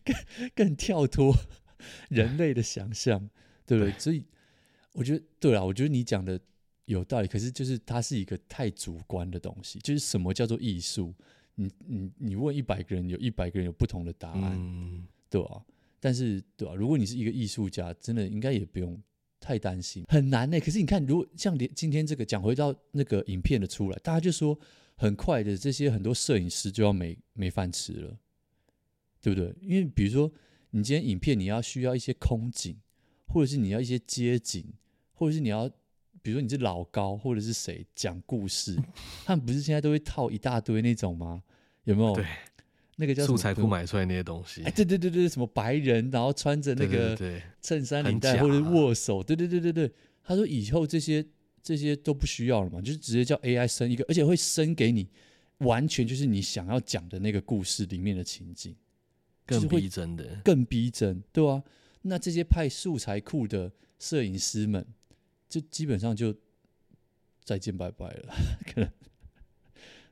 [0.05, 0.16] 更
[0.55, 1.36] 更跳脱
[2.10, 3.30] 人类的想象，
[3.66, 3.91] 对不对？
[3.91, 4.24] 对，所以
[4.93, 6.39] 我觉得，对啊，我觉得你讲的
[6.86, 7.28] 有道理。
[7.28, 9.80] 可是，就是它是一个太主观的东西。
[9.80, 11.14] 就是什么叫做艺术？
[11.60, 15.66] 你你你问一百个人，有一百个人有不同的答案，嗯、对吧、啊？
[15.99, 16.76] 但是，对吧、啊？
[16.76, 18.97] 如果你是一个艺术家，真的应该也不用
[19.39, 20.62] 太担心，很难呢、欸。
[20.64, 24.57] 可是你看，如果像连今天这个讲回到那个影片的出来，大家就说
[24.95, 28.18] 很快的，这些很多摄影师就要没没饭吃了。
[29.22, 29.53] 对不对？
[29.60, 30.32] 因为比如说，
[30.70, 32.78] 你今天影片你要需要一些空景，
[33.28, 34.64] 或者是你要一些街景，
[35.12, 35.70] 或者是你要，
[36.22, 38.78] 比如说你是老高或者是谁讲故事，
[39.26, 41.42] 他们不是现在都会套一大堆那种吗？
[41.84, 42.14] 有没有？
[42.14, 42.26] 对，
[42.98, 44.62] 那个叫素材库买出来那些东西。
[44.64, 47.16] 哎，对对对对，什么白人，然后穿着那个
[47.62, 49.92] 衬衫领带或者是握手，对对对对对。
[50.24, 51.26] 他说以后这些
[51.64, 55.10] 这些都不需要了嘛，就是直接叫 AI 生一个，而且会生给你
[55.60, 58.76] 完全就是你想要讲的那个故事里面的情景。
[59.46, 61.64] 更逼真的，更逼真，对啊。
[62.04, 64.86] 那这些派素材库的摄影师们，
[65.50, 66.34] 就基本上就
[67.43, 68.34] 再见拜拜了。
[68.66, 68.89] 可能，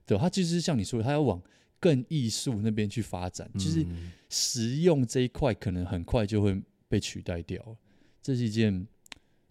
[0.05, 1.41] 对，他就是像你说的，他要往
[1.79, 3.85] 更艺术那边去发展，就是
[4.29, 7.77] 实用这一块可能很快就会被取代掉。
[8.21, 8.85] 这是一件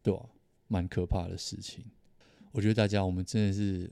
[0.03, 0.29] 对吧，
[0.69, 1.85] 蛮可怕的事情。
[2.53, 3.91] 我觉得大家，我们真的是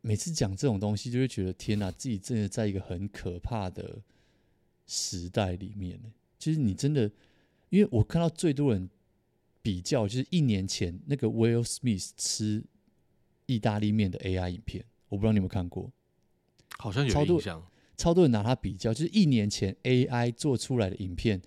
[0.00, 4.00] 每次讲这种东西，就会觉得天哪，自己真的在一个很可怕的。
[4.92, 7.08] 时代里面呢，其实你真的，
[7.68, 8.90] 因为我看到最多人
[9.62, 12.64] 比较，就是一年前那个 Will Smith 吃
[13.46, 15.90] 意大利面的 AI 影片，我不知道你有没有看过，
[16.78, 17.66] 好像有印象。
[17.96, 21.40] 超多，人拿它比较，就是一年前 AI 做出来的影片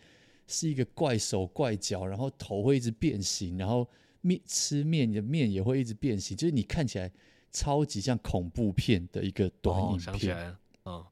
[0.46, 3.90] 是一个怪手怪脚，然后头会一直变形，然后
[4.22, 7.12] 面吃面的面也会一直变形，就是你看起来
[7.52, 9.96] 超级像恐怖片的一个短影片。
[9.96, 11.04] 哦，想起来了，嗯，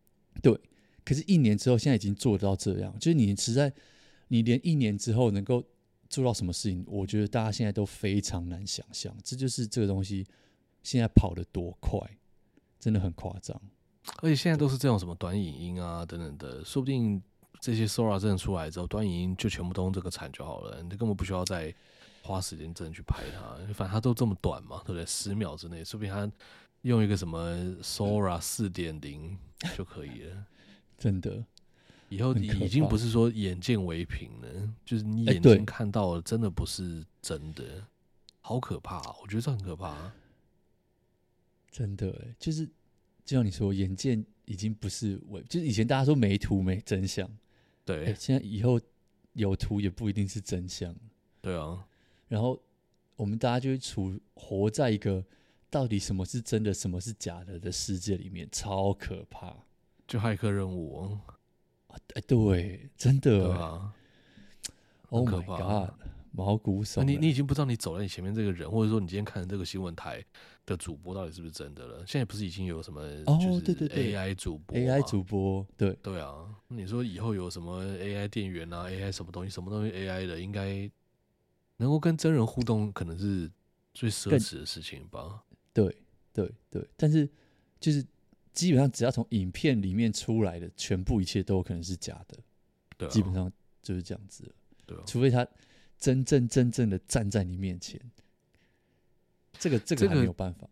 [0.44, 0.60] 对。
[1.04, 3.74] 可是，一年之后，现在已经做到这样，就是你实在，
[4.28, 5.64] 你连一年之后能够
[6.12, 9.16] 做到什么事情，我觉得大家现在都非常难想象。
[9.24, 10.28] 这就是这个东西
[10.84, 11.98] 现在跑得多快，
[12.78, 13.60] 真的很夸张。
[14.22, 17.22] 而且现在都是这种什么短影音啊等等的，说不定
[17.62, 21.74] 这些 Sora 真的出来之后，短影音就全部都用这个产就好了，你根本不需要再
[22.22, 25.06] 花时间真的去拍它，反正它都这么短嘛，对不对？
[25.06, 26.30] 十秒之内，说不定它
[26.82, 29.38] 用一个什么 Sora 四点零
[29.78, 30.46] 就可以了。
[30.98, 31.44] 真的，
[32.12, 37.84] 以后已经不是说眼见为凭了，就是你眼睛看到的，真的不是真的，欸、
[38.42, 39.02] 好可怕！
[39.22, 40.12] 我觉得这很可怕。
[41.72, 42.66] 真的，哎，就是
[43.24, 47.30] 就像你说，眼见已经不是为，就是以前大家说没图没真相，
[47.86, 48.78] 对，欸、现在以后
[49.32, 50.94] 有图也不一定是真相，
[51.40, 51.88] 对啊。
[52.28, 52.62] 然后
[53.16, 55.24] 我们大家就会处活在一个
[55.70, 59.56] 到底什么是真的，什么是假的的世界里面，超可怕。
[60.06, 61.18] 就骇客任务，
[62.14, 63.94] 哎，对，真的，对啊
[65.10, 65.94] ，Oh my God，
[66.32, 67.08] 毛骨悚然。
[67.08, 70.24] 你你已经不知道你走在你前面这个人，或者说你今天看的这个新闻台
[70.66, 72.06] 的主播到底是不是真的了？
[72.08, 76.46] 现在不是已经有什么哦，对对对，AI 主播，AI 主播，对对啊。
[76.68, 80.90] 你说以后有什么 AI 店员啊，AI 什么东西，什么东西 AI 的，应该
[81.78, 83.52] 能够跟真人互动，可能是
[83.94, 85.44] 最奢侈的事情吧？
[85.74, 85.96] 对
[86.34, 87.30] 对对，但是
[87.80, 88.06] 就是。
[88.54, 92.38] 基本上只要从影片里面出来的全部一切都有可能是假的，
[92.98, 94.54] 对，基本上就是这样子，
[94.86, 95.48] 对，除非他
[95.98, 98.00] 真正真正的站在你面前，
[99.54, 100.68] 这个这个还没有办法。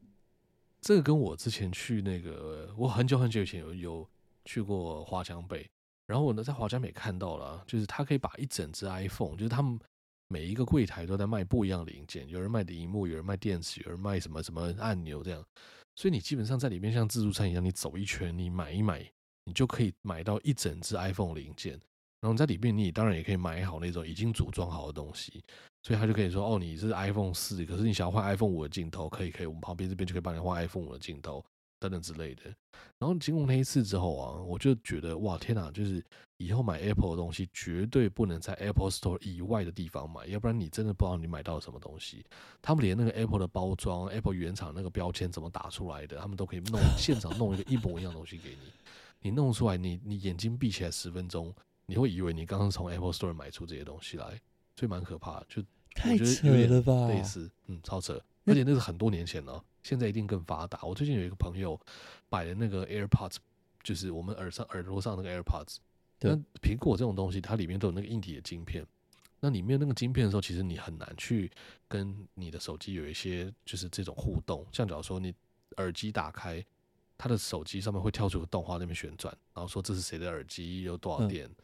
[0.81, 4.09] 这个跟我之前去那个，我很久很久以前有有
[4.45, 5.69] 去过华强北，
[6.05, 9.77] 然后我呢在华强北看到了，就是他可以把一整只 iPhone，就是他们
[10.29, 15.45] 每一个柜台都在卖不一样的零件，有人卖的荧幕，有人卖电池，有人卖什么什么按钮这样。
[15.99, 19.05] 所以你基本上在里面像自助餐一样，你走一圈，你买一买，
[19.43, 21.73] 你就可以买到一整只 iPhone 零件。
[22.21, 25.43] 然后在里面，你当然也可以买好那种已经组装好的东西。
[25.83, 31.43] 所以他就可以说：“哦，你是 iPhone 四，可是你想要换 iPhone 五的镜头，可以，可以，我们旁边这边就可以帮你换 iPhone 五的镜头。”
[31.79, 32.43] 等等之类的，
[32.97, 36.03] 然后经过那一次之后啊，我就觉得哇天哪，就是
[36.37, 42.25] 以后买 Apple 的东西绝对不能在 Apple Store 以外的地方买，要不然你真的不知道你买到什么东西。
[42.61, 48.71] 他们连那个 Apple 的包装、Apple 原厂那个标签怎么打出来的，他们都可以弄现场弄一个一模一样东西给你。
[49.21, 51.53] 你弄出来，你你眼睛闭起来十分钟，
[51.85, 54.25] 你会以为你刚刚从 Apple Store 买出这些东西来，
[54.75, 55.45] 所以蛮可怕的。
[55.49, 55.63] 就
[55.93, 57.07] 太扯了吧？
[57.07, 58.21] 类似，嗯，超扯。
[58.49, 60.83] 而且那是很多年前了，现在一定更发达。
[60.83, 61.79] 我最近有一个朋友
[62.29, 63.37] 买的那个 AirPods，
[63.83, 65.77] 就是我们耳上耳朵上那个 AirPods。
[66.21, 68.85] 那苹果这种东西，它里面都有那个硬体的晶片。
[69.39, 71.49] 那里面那个晶片的时候，其实你很难去
[71.87, 74.67] 跟你的手机有一些就是这种互动。
[74.71, 75.33] 像假如说你
[75.77, 76.61] 耳机打开，
[77.17, 81.45] 它的手机上面会跳出个动画，那边旋转，然后说这是谁的耳机，有多少电。
[81.47, 81.55] 嗯、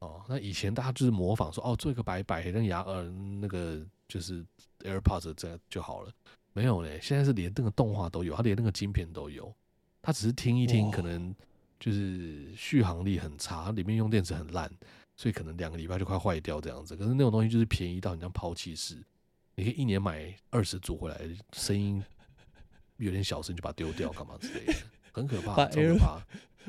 [0.00, 3.04] 哦，那以前大家就是模仿说，哦，做一个白白的牙耳
[3.40, 4.44] 那个就是
[4.86, 6.12] AirPods 这样就好了。
[6.52, 9.52] 没有嘞，现在是连那个动画都有，它连那个晶片都有。
[10.00, 11.34] 它只是听一听，可能
[11.78, 14.70] 就是续航力很差，里面用电池很烂。
[15.18, 19.02] 所以可能两个礼拜就快坏掉这样子，可是那种东西就是便宜到你像抛弃式，
[19.54, 21.18] 你可以一年买二十组回来，
[21.54, 22.04] 声音
[22.98, 24.74] 有点小声就把它丢掉干嘛之类的，
[25.12, 25.54] 很可怕。
[25.54, 25.98] 把 Air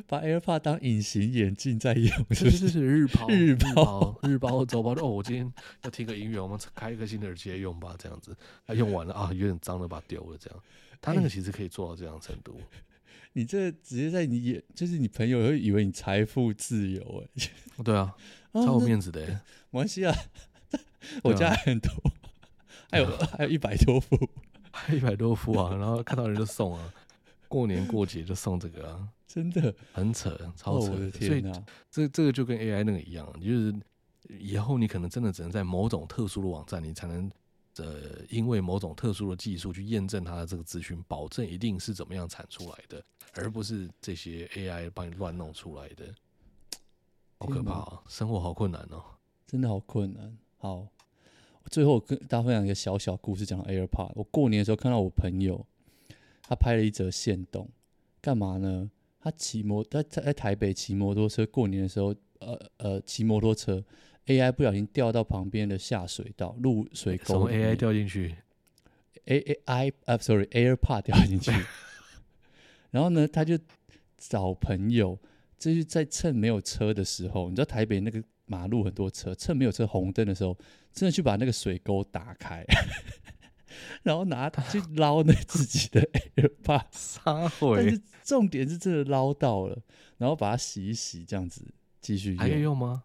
[0.06, 8.36] 把 AirPod 当隐形眼镜在用，是是是日抛日抛日抛周抛哦，我今天要听个音乐，我们开一个新的耳机来用吧，这样子，
[8.66, 10.60] 啊用完了啊，有点脏了，把它丢了这样。
[11.02, 12.60] 他那个其实可以做到这样程度。
[13.34, 17.50] 你这直接在你眼，就是你朋友会以为你财富自由哎。
[17.84, 18.14] 对啊。
[18.54, 19.22] 超有面子的，
[19.70, 20.16] 没关系啊，
[21.22, 21.92] 我家还很多，
[22.90, 24.18] 还有还有一百多副，
[24.72, 26.92] 还有一百多副啊，然后看到人就送啊，
[27.48, 31.44] 过年过节就送这个啊，真的很扯，超扯，所以
[31.90, 33.76] 这这个就跟 AI 那个一样，就是
[34.40, 37.32] 以后你可能真的只能在某种特殊的网站，你才能
[37.78, 46.06] 呃，因为某种特殊的技术去验证它的这个资讯，保证一定是怎么样产出来的，而不是这些 AI 帮你乱弄出来的。
[47.40, 48.02] 好可怕啊！
[48.08, 49.04] 生活好困难哦，
[49.46, 50.36] 真的好困难。
[50.58, 50.88] 好，
[51.70, 54.12] 最后跟大家分享一个小小故事，讲 AirPod。
[54.16, 55.64] 我过年的时候看到我朋友，
[56.48, 57.70] 他拍了一则线动，
[58.22, 58.90] 干嘛呢？
[59.20, 63.84] 他骑摩，他在台北骑摩托车，过年的时候，呃呃，骑摩托车
[64.28, 68.36] ，AI 不小心掉到旁边的下水道入水沟，从 AI 掉进去
[69.26, 71.52] ？A A I 啊，sorry，AirPod 掉进去。
[72.92, 73.60] 然后呢，他就
[74.18, 75.20] 找朋友。
[75.60, 80.56] 就是在趁没有车的时候，你知道台北那个马路很多车，趁没有车红灯的时候，
[80.94, 82.64] 真的去把那个水沟打开，
[84.04, 86.08] 然后拿它去捞那自己的
[86.92, 87.76] 撒回。
[87.78, 89.78] 但是重点是真的捞到了，
[90.18, 91.66] 然后把它洗一洗，这样子
[92.02, 92.40] 继续用。
[92.40, 93.04] 还可以用吗？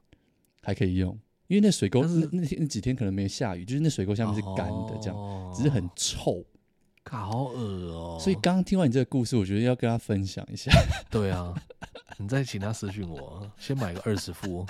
[0.63, 6.45] 还可以用，因为那水沟那那天那几天可能没有下雨，就是那水沟下面是干的，这样、哦、只是很臭。
[7.05, 8.19] 好恶哦！
[8.19, 10.73] 所以刚刚听完你这个故事，我觉得要跟他分享一下。
[11.11, 11.53] 对啊，
[12.17, 14.65] 你再请他私讯我，先买个二十副。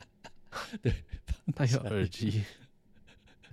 [0.82, 0.92] 对，
[1.56, 2.44] 他有耳机。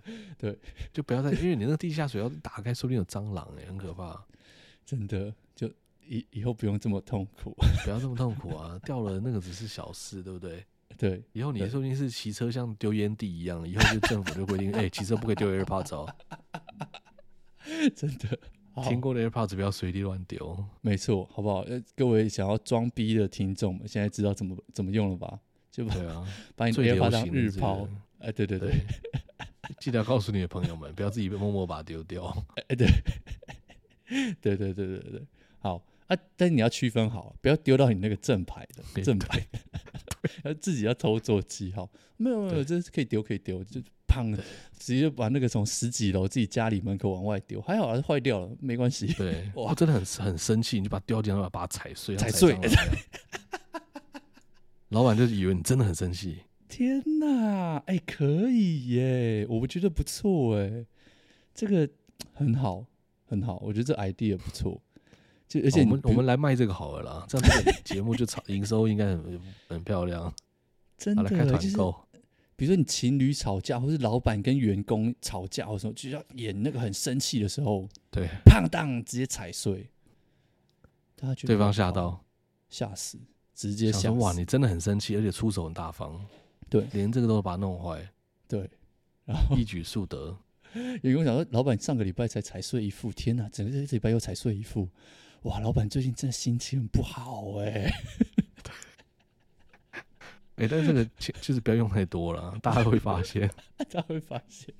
[0.37, 0.57] 对，
[0.91, 4.23] 就不要再，因为你那个地下水要打开，说不定有蟑螂哎，很可怕。
[4.85, 5.71] 真的，就
[6.05, 8.77] 以以后不用这么痛苦，不要这么痛苦啊！
[8.83, 10.65] 掉了那个只是小事，对不对？
[10.97, 16.15] 对，以后你说不定是骑车像丢烟蒂一样，以后就政府就规定，哎、欸，骑车不可以丢 AirPods 哦。
[17.95, 18.37] 真的，
[18.83, 21.65] 听过的 AirPods 不要随地乱丢，没错，好不好？
[21.95, 25.39] 各位想要装逼的听众们，现在知道怎么怎么用了吧？
[25.71, 27.87] 就把对啊，把你 AirPods 当日抛，
[28.19, 28.77] 哎，对对对，对
[29.79, 32.25] 记得要告诉你的朋友们，不要自己默默把它丢掉。
[32.67, 32.87] 哎，对，
[34.41, 35.21] 对对对对对对，
[35.59, 39.45] 好啊，但是你要区分好，不要丢到你那个正牌的 正牌，
[40.43, 41.89] 要自己要偷做记号。
[42.17, 43.81] 没有没有，这是可以丢可以丢，就。
[44.77, 49.07] 直接把那个从十几楼自己家里门口往外丢，还好还是坏掉了，没关系。
[49.13, 52.55] 对，哇，真的很很生气，你就把它丢掉，然后把它踩碎，踩碎。
[54.89, 56.43] 老板就以为你真的很生气。
[56.75, 60.83] 天哪，哎、欸，可以耶，我觉得不错哎，
[61.53, 61.87] 这个
[62.33, 62.83] 很好，
[63.27, 64.81] 很好，我觉得这 idea 不错。
[65.47, 70.33] 就而且我们我们来卖这个好了啦，这样这个节目就炒 营收应该很很漂亮。
[70.97, 71.95] 真的，来开团购。
[72.55, 79.91] 比如说你情侣吵架，或是老板跟员工吵架的时候，就要演那个很生气的时候，对，砰当直接踩碎，
[81.45, 82.25] 对方吓到，
[82.67, 83.19] 吓死，
[83.53, 84.33] 直接吓哇！
[84.33, 86.19] 你真的很生气，而且出手很大方，
[86.69, 88.07] 对，连这个都把它弄坏，
[88.47, 88.69] 对，
[89.25, 90.37] 然后一举数得。
[91.03, 94.89] 员工想说，老板上个礼拜才踩碎一副，天哪，整个这礼拜又踩碎一副，
[95.43, 95.59] 哇！
[95.59, 97.93] 老板最近真的心情很不好哎、欸。
[100.55, 101.05] 哎、欸，但是这个
[101.39, 103.47] 就是不要用太多了，大家会发现，
[103.77, 104.73] 大家会发现。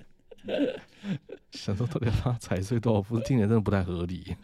[1.52, 4.36] 想说到底要踩碎多少副，听起来真的不太合理。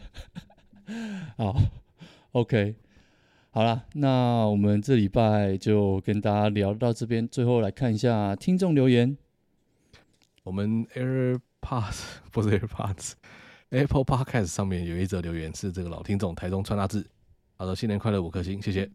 [1.36, 1.60] 好
[2.32, 2.74] ，OK，
[3.52, 9.18] 好了，那我们这礼拜就跟大家聊到这边，最后来看一下听众留言。
[10.44, 17.04] 我们 AirPods 不是 AirPods，Apple Podcast 上面有一则留言是这个老听众台中川大志，
[17.58, 18.88] 他说新年快乐五颗星，谢谢。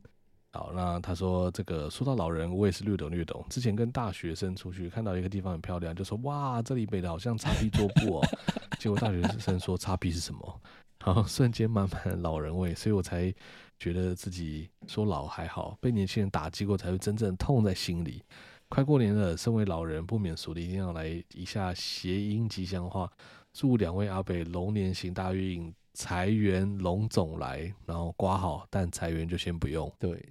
[0.53, 3.45] 好，那他说这个说到老人，我也是略懂略懂。
[3.49, 8.28] 之前跟大学生出去，看到一个地方很漂亮，就说哇，这里美的好像叉 P 桌布哦。
[8.80, 10.62] 结果大学生说叉 P 是什么？
[11.03, 13.32] 然后瞬间满满老人味，所以我才
[13.80, 18.23] 觉得自己说老还好，被年轻人打击过才会真正痛在心里。
[18.69, 23.11] 快过年了，身为老人不免俗的一定要来一下谐音吉祥话，
[23.53, 27.73] 祝两位阿北龙年行大运，财源龙总来。
[27.86, 29.91] 然后刮好，但财源就先不用。
[29.99, 30.23] 对。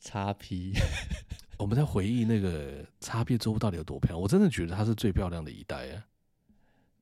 [0.00, 0.74] 叉 P，
[1.58, 4.20] 我们在回忆那个叉 P 桌布到底有多漂亮。
[4.20, 6.04] 我真的觉得它是最漂亮的一代啊。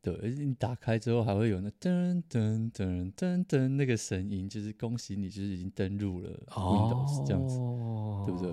[0.02, 8.52] 对，而且你打开之后还会有那噔噔噔噔噔那个声音，就是恭喜你，就是已经登录了 Windows 这样子，哦、对不对？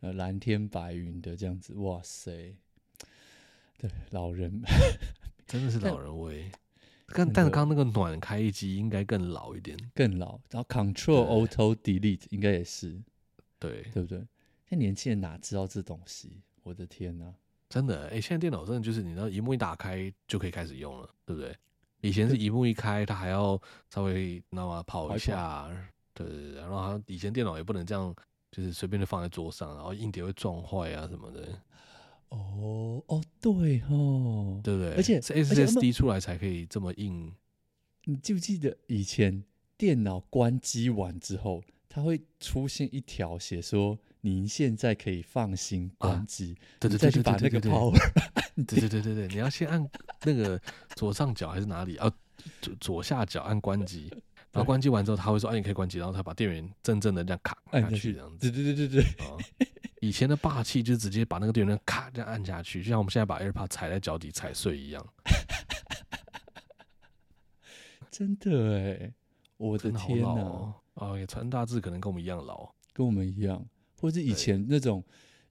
[0.00, 2.56] 呃，蓝天白云的这样子，哇塞！
[3.76, 4.62] 对，老人
[5.46, 6.50] 真的是老人味。
[7.12, 10.40] 但但是刚刚那个暖开机应该更老一点，更老。
[10.50, 12.98] 然后 Control Auto Delete 应该也是。
[13.58, 14.18] 对，对不对？
[14.64, 16.40] 现在年轻人哪知道这东西？
[16.62, 17.34] 我的天哪！
[17.70, 21.56] 真的，哎，现在电脑真的就是，你知道，一幕一打开就可以开始用了，对不对？
[22.02, 25.70] 以前是一幕一开，它还要稍微那么跑一下，
[26.12, 26.60] 对对对。
[26.60, 28.12] 然后它以前电脑也不能这样，
[28.50, 31.48] 就是随便的放在桌上，然后硬碟会撞坏啊什么的。
[32.30, 34.94] 哦哦，对哦，对不对？
[34.94, 37.32] 而且是 SSD 出来才可以这么硬。
[38.04, 39.44] 你记不记得以前
[39.76, 41.62] 电脑关机完之后？
[41.92, 47.92] 它会出现一条写说：“您现在可以放心关机。”对对对，再去把那个 power，
[48.64, 49.84] 对对 对对对，你要先按
[50.22, 50.58] 那个
[50.94, 52.08] 左上角还是哪里啊？
[52.62, 54.08] 左左下角按关机，
[54.52, 58.48] 然后关机完之后，他会说：“哎，你可以关机。”然后他把电源真正的这样卡按下去，这样子。
[58.48, 59.04] 对对对对对。
[60.00, 65.04] 以前的霸气就是直接把那个电源卡这样按下去，就像我们现在把 AirPod 踩在脚底踩碎一样。
[68.10, 69.12] 真的哎，
[69.56, 70.72] 我的天哪！
[71.00, 73.66] 哦，也传大字可能跟我们一样老，跟我们一样，
[73.98, 75.02] 或者以前那种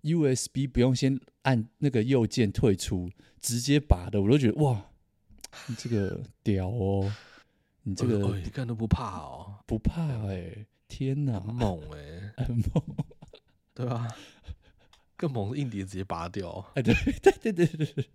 [0.03, 3.09] USB 不用先按那个右键退出，
[3.41, 4.85] 直接拔的，我都觉得哇，
[5.67, 7.11] 你这个 屌哦，
[7.83, 11.97] 你这个一看都不怕哦，不怕哎、欸，天哪，很猛哎、
[12.37, 12.83] 欸，很猛，
[13.73, 14.07] 对吧？
[15.17, 16.93] 更猛的硬碟直接拔掉，哎，对
[17.41, 18.05] 对对对对，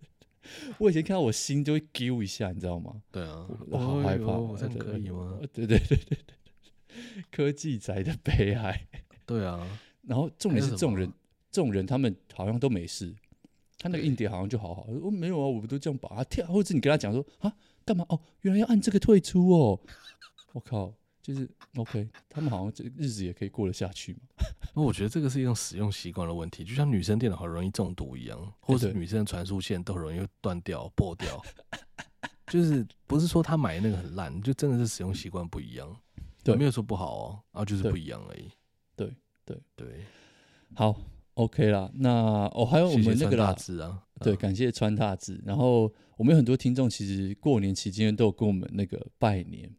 [0.79, 3.03] 我以前看到我心就会揪一下，你知道吗？
[3.11, 5.39] 对啊，我好害怕，我真的可以吗？
[5.53, 6.35] 对对对对对。
[7.31, 8.87] 科技宅的悲哀，
[9.27, 9.67] 对啊，
[10.03, 11.13] 然后重点是这种人，
[11.51, 13.15] 这种人他们好像都没事，
[13.79, 14.87] 他那个硬碟好像就好好。
[15.03, 17.53] 我没有啊，我们都这样把它跳，或者你跟他讲说啊，
[17.85, 18.05] 干嘛？
[18.09, 19.81] 哦，原来要按这个退出哦。
[20.53, 24.21] 我靠，就是 OK，他们好像这日子也可以过得下去嘛。
[24.75, 31.43] 那 我觉得这个是一种使用习惯的问题，就像女生电脑很容易中毒一样，或者女生的传输线都很容易断掉、破掉，
[32.47, 35.97] 就是不是说他买那个很烂，就真的是使用习惯不一样。
[36.45, 38.51] 对，没有说不好哦，啊，就是不一样而已。
[38.95, 39.13] 对
[39.45, 40.05] 对对，
[40.75, 40.95] 好
[41.35, 41.91] ，OK 啦。
[41.95, 45.41] 那哦，还有我们那个啦，谢谢啊，对，感谢川大志。
[45.45, 49.75] 然后我们有很多听众，其实过年期间都有跟我们那个拜年，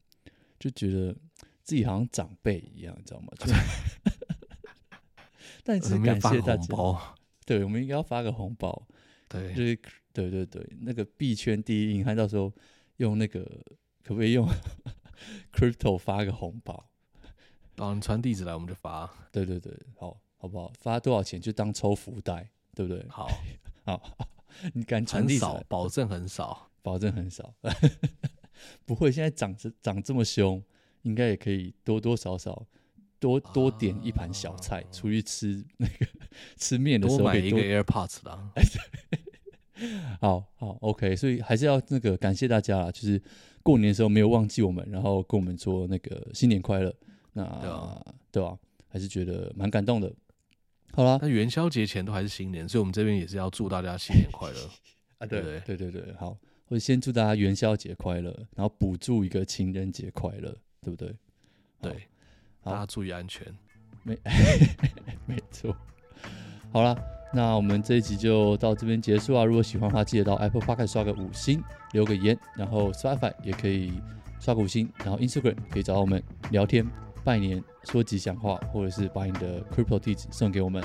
[0.60, 1.16] 就觉得
[1.64, 3.28] 自己好像长辈一样，你知道吗？
[3.40, 3.54] 就
[5.64, 6.68] 但是感谢大家，
[7.46, 8.88] 对，我们应该要发个红包，
[9.30, 9.80] 对，就是
[10.14, 12.52] 对对对，那个币圈第一，你看到时候
[12.98, 13.44] 用那个
[14.04, 14.48] 可不可以用
[15.54, 16.90] Crypto 发个红包，
[17.76, 19.10] 然后你传地址来，我们就发。
[19.32, 20.72] 对对对，好，好不好？
[20.80, 23.06] 发多少钱就当抽福袋，对不对？
[23.10, 23.28] 好，
[23.86, 24.30] 好，
[24.74, 27.54] 你敢传递少，保证很少，保证很少。
[28.86, 30.64] 不会，现在涨这涨这么凶，
[31.02, 32.66] 应该也可以多多少少
[33.20, 36.08] 多多点一盘小菜，啊、出去吃那个
[36.56, 38.52] 吃面的时候多，多买一个 AirPods 啦。
[40.22, 43.22] 好好，OK，所以还是要那个感谢大家啦，就是。
[43.66, 46.94] 过年的时候没有忘记我们，然后跟我们说那个新年快乐，
[47.34, 48.56] 那对啊，对吧？
[48.88, 50.14] 还是觉得蛮感动的。
[50.94, 54.70] 好啦，那元宵节前都还是新年，所以我们这边也是要祝大家新年快乐
[55.18, 55.26] 啊！
[55.26, 56.38] 对对对对对，好，
[56.68, 61.16] 我先祝大家元宵节快乐，然后补祝一个情人节快乐，对不对？
[61.82, 62.08] 对，
[62.64, 63.52] 大家注意安全，
[64.04, 64.16] 没
[65.26, 65.76] 没错。
[66.72, 66.96] 好啦。
[67.36, 69.44] 那我们这一集就到这边结束啊！
[69.44, 71.62] 如果喜欢的话，记得到 Apple Podcast 刷个五星，
[71.92, 73.92] 留个言，然后 Spotify 也可以
[74.40, 76.88] 刷个五星，然后 Instagram 可以找到我们聊天、
[77.26, 80.82] 拜年、说吉祥话，或者是把你的 Crypto 地址送给我们。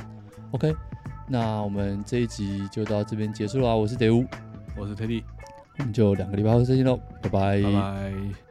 [0.51, 0.75] OK，
[1.29, 3.77] 那我们这一集就到这边结束了啊！
[3.77, 4.27] 我是德乌，
[4.77, 5.23] 我是 Teddy，
[5.79, 7.63] 我们就两个礼拜后再见喽，拜拜。
[7.63, 8.50] 拜拜。